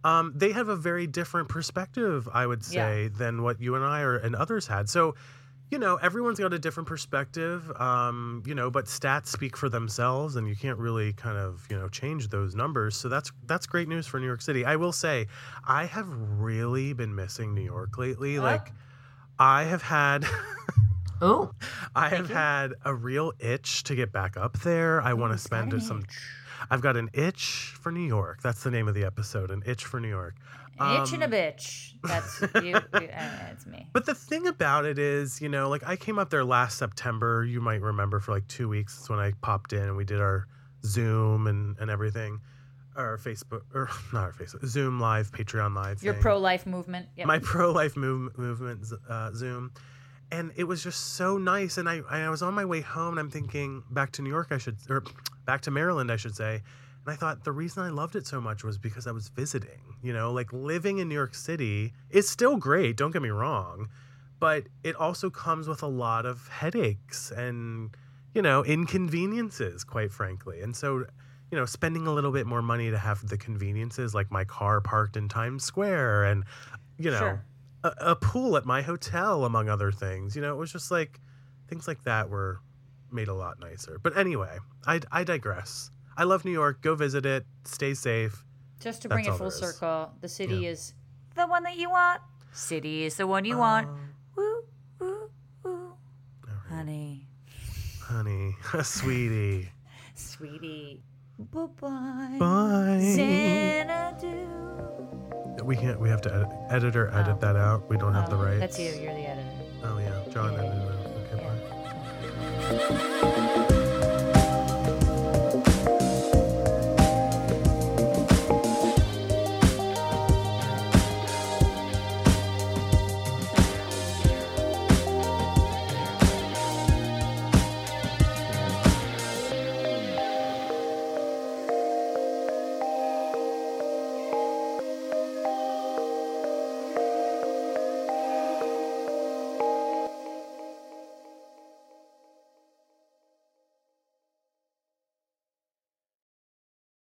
Um, 0.04 0.34
they 0.36 0.52
have 0.52 0.68
a 0.70 0.76
very 0.76 1.08
different 1.08 1.50
perspective, 1.50 2.28
I 2.34 2.46
would 2.48 2.62
Yeah. 2.70 2.88
say, 2.88 3.08
than 3.10 3.44
what 3.44 3.62
you 3.62 3.76
and 3.76 3.86
I 3.86 4.02
or 4.02 4.18
and 4.18 4.36
others 4.36 4.68
had. 4.68 4.90
So, 4.90 5.16
you 5.70 5.78
know, 5.80 5.96
everyone's 5.98 6.40
got 6.40 6.52
a 6.54 6.60
different 6.60 6.88
perspective. 6.90 7.72
Um, 7.80 8.44
you 8.46 8.54
know, 8.56 8.70
but 8.70 8.86
stats 8.86 9.28
speak 9.28 9.56
for 9.56 9.70
themselves, 9.70 10.36
and 10.36 10.48
you 10.48 10.56
can't 10.56 10.78
really 10.80 11.14
kind 11.14 11.38
of 11.38 11.66
you 11.70 11.78
know 11.78 11.88
change 11.88 12.28
those 12.30 12.56
numbers. 12.56 12.96
So 12.98 13.08
that's 13.10 13.32
that's 13.46 13.68
great 13.68 13.88
news 13.88 14.06
for 14.08 14.20
New 14.20 14.26
York 14.28 14.42
City. 14.42 14.66
I 14.66 14.76
will 14.76 14.92
say, 14.92 15.28
I 15.68 15.86
have 15.86 16.08
really 16.10 16.94
been 16.94 17.16
missing 17.16 17.54
New 17.54 17.62
York 17.64 17.98
lately. 17.98 18.38
Oh. 18.38 18.42
Like, 18.44 18.72
I 19.40 19.64
have 19.64 19.82
had. 19.82 20.26
Oh, 21.24 21.52
I 21.96 22.10
have 22.10 22.32
had 22.32 22.74
a 22.84 22.96
real 22.96 23.32
itch 23.38 23.84
to 23.84 23.94
get 23.94 24.12
back 24.12 24.38
up 24.38 24.60
there. 24.62 25.00
I 25.04 25.14
want 25.14 25.34
to 25.34 25.38
spend 25.38 25.80
some. 25.84 26.04
I've 26.70 26.82
got 26.82 26.98
an 26.98 27.10
itch 27.14 27.74
for 27.82 27.92
New 27.92 28.06
York. 28.06 28.42
That's 28.42 28.64
the 28.64 28.72
name 28.72 28.88
of 28.88 28.94
the 28.94 29.04
episode. 29.04 29.52
An 29.52 29.64
itch 29.66 29.86
for 29.86 30.00
New 30.00 30.10
York. 30.10 30.36
An 30.80 31.02
itch 31.02 31.14
and 31.14 31.22
a 31.24 31.26
Um, 31.26 31.32
bitch. 31.32 31.94
That's 32.04 32.42
you. 32.64 32.76
uh, 32.76 33.00
it's 33.52 33.66
me. 33.66 33.88
But 33.94 34.06
the 34.06 34.16
thing 34.16 34.48
about 34.48 34.86
it 34.86 34.98
is, 34.98 35.42
you 35.42 35.50
know, 35.50 35.70
like 35.70 35.84
I 35.86 35.96
came 35.96 36.18
up 36.18 36.30
there 36.30 36.44
last 36.46 36.78
September. 36.78 37.44
You 37.46 37.62
might 37.62 37.82
remember 37.82 38.20
for 38.20 38.32
like 38.32 38.48
two 38.48 38.68
weeks. 38.70 38.98
It's 39.00 39.10
when 39.10 39.20
I 39.20 39.34
popped 39.42 39.74
in 39.74 39.82
and 39.84 39.96
we 39.98 40.06
did 40.06 40.20
our 40.22 40.48
Zoom 40.84 41.46
and 41.48 41.78
and 41.80 41.92
everything, 41.92 42.40
our 42.96 43.18
Facebook 43.18 43.62
or 43.76 43.90
not 44.14 44.24
our 44.24 44.32
Facebook 44.34 44.66
Zoom 44.66 45.00
live, 45.00 45.32
Patreon 45.32 45.76
live. 45.76 46.02
Your 46.02 46.16
pro 46.16 46.40
life 46.40 46.66
movement. 46.66 47.08
Yep. 47.18 47.28
my 47.28 47.40
pro 47.40 47.72
life 47.72 47.96
move, 47.96 48.36
movement 48.38 48.86
uh, 49.08 49.32
Zoom, 49.34 49.72
and 50.32 50.52
it 50.56 50.64
was 50.64 50.82
just 50.84 51.14
so 51.16 51.38
nice. 51.38 51.78
And 51.78 51.88
I 51.88 52.02
I 52.10 52.30
was 52.30 52.42
on 52.42 52.56
my 52.56 52.66
way 52.66 52.82
home, 52.82 53.10
and 53.14 53.20
I'm 53.20 53.30
thinking 53.30 53.84
back 53.92 54.12
to 54.14 54.22
New 54.24 54.30
York, 54.32 54.48
I 54.52 54.58
should 54.58 54.78
or 54.90 55.04
back 55.52 55.62
to 55.62 55.72
Maryland, 55.72 56.10
I 56.10 56.16
should 56.16 56.34
say. 56.36 56.62
And 57.04 57.14
I 57.14 57.18
thought 57.18 57.44
the 57.44 57.52
reason 57.52 57.84
I 57.84 57.90
loved 57.90 58.16
it 58.16 58.26
so 58.26 58.40
much 58.40 58.64
was 58.64 58.78
because 58.78 59.06
I 59.06 59.12
was 59.12 59.28
visiting. 59.28 59.82
You 60.02 60.14
know, 60.14 60.32
like 60.32 60.54
living 60.54 61.00
in 61.00 61.10
New 61.10 61.16
York 61.16 61.36
City 61.36 61.92
is 62.10 62.30
still 62.30 62.56
great. 62.56 62.96
Don't 62.96 63.12
get 63.12 63.22
me 63.22 63.30
wrong, 63.30 63.90
but 64.40 64.64
it 64.84 64.96
also 64.96 65.30
comes 65.30 65.68
with 65.68 65.84
a 65.84 65.88
lot 65.88 66.26
of 66.26 66.48
headaches 66.48 67.32
and 67.32 67.90
you 68.34 68.42
know 68.42 68.64
inconveniences, 68.64 69.84
quite 69.84 70.12
frankly. 70.14 70.62
And 70.62 70.74
so 70.74 71.06
you 71.52 71.58
know, 71.58 71.66
spending 71.66 72.08
a 72.08 72.14
little 72.14 72.32
bit 72.32 72.48
more 72.48 72.62
money 72.62 72.90
to 72.90 72.98
have 72.98 73.28
the 73.28 73.38
conveniences 73.38 74.16
like 74.16 74.32
my 74.32 74.46
car 74.46 74.80
parked 74.80 75.18
in 75.18 75.28
Times 75.28 75.66
Square 75.66 76.24
and, 76.32 76.46
you 76.98 77.12
know, 77.12 77.20
Sure. 77.20 77.46
a, 77.84 77.92
a 78.12 78.16
pool 78.16 78.56
at 78.56 78.66
my 78.66 78.82
hotel, 78.82 79.44
among 79.44 79.68
other 79.68 79.92
things. 79.92 80.34
You 80.34 80.42
know, 80.42 80.54
it 80.54 80.58
was 80.58 80.72
just 80.72 80.92
like 80.92 81.20
things 81.68 81.90
like 81.90 82.06
that 82.06 82.30
were 82.30 82.62
made 83.14 83.28
a 83.28 83.34
lot 83.34 83.60
nicer. 83.60 84.00
But 84.02 84.18
anyway, 84.18 84.58
I, 84.86 85.02
I 85.12 85.24
digress. 85.24 85.92
I 86.18 86.24
love 86.24 86.44
New 86.46 86.52
York. 86.52 86.82
Go 86.82 86.96
visit 86.96 87.26
it. 87.26 87.46
Stay 87.66 87.94
safe. 87.94 88.44
Just 88.80 89.02
to 89.04 89.08
That's 89.08 89.22
bring 89.24 89.34
it 89.34 89.38
full 89.38 89.52
circle, 89.52 90.12
the 90.22 90.28
city 90.30 90.56
Yeah. 90.58 90.70
is 90.70 90.94
the 91.36 91.46
one 91.48 91.64
that 91.64 91.78
you 91.78 91.90
want. 91.90 92.22
City 92.54 93.04
is 93.06 93.16
the 93.16 93.28
one 93.28 93.46
you 93.46 93.58
want. 93.58 93.88
Um, 93.88 94.10
Woo, 94.36 94.64
woo, 95.00 95.30
woo. 95.64 95.94
right. 96.46 96.56
Honey, 96.70 97.28
Honey, 98.02 98.56
sweetie. 98.84 99.70
sweetie. 100.16 101.02
Bye-bye. 101.40 102.38
Bye. 102.40 103.00
Xanadu. 103.02 104.48
We 105.64 105.76
can't. 105.76 106.00
We 106.00 106.10
have 106.10 106.22
to 106.22 106.34
edit, 106.34 106.48
editor 106.70 107.08
edit 107.14 107.36
Oh. 107.38 107.40
that 107.42 107.56
out. 107.56 107.90
We 107.90 107.98
don't 107.98 108.14
have 108.14 108.30
the 108.30 108.36
Oh, 108.36 108.44
rights. 108.44 108.60
That's 108.60 108.80
you. 108.80 108.92
You're 109.02 109.14
the 109.14 109.30
editor. 109.30 109.50
Oh 109.84 109.98
yeah, 110.00 110.24
John 110.34 110.54
Yeah. 110.54 110.60
edited 110.60 110.81
Thank 112.72 113.02
you. 113.06 113.11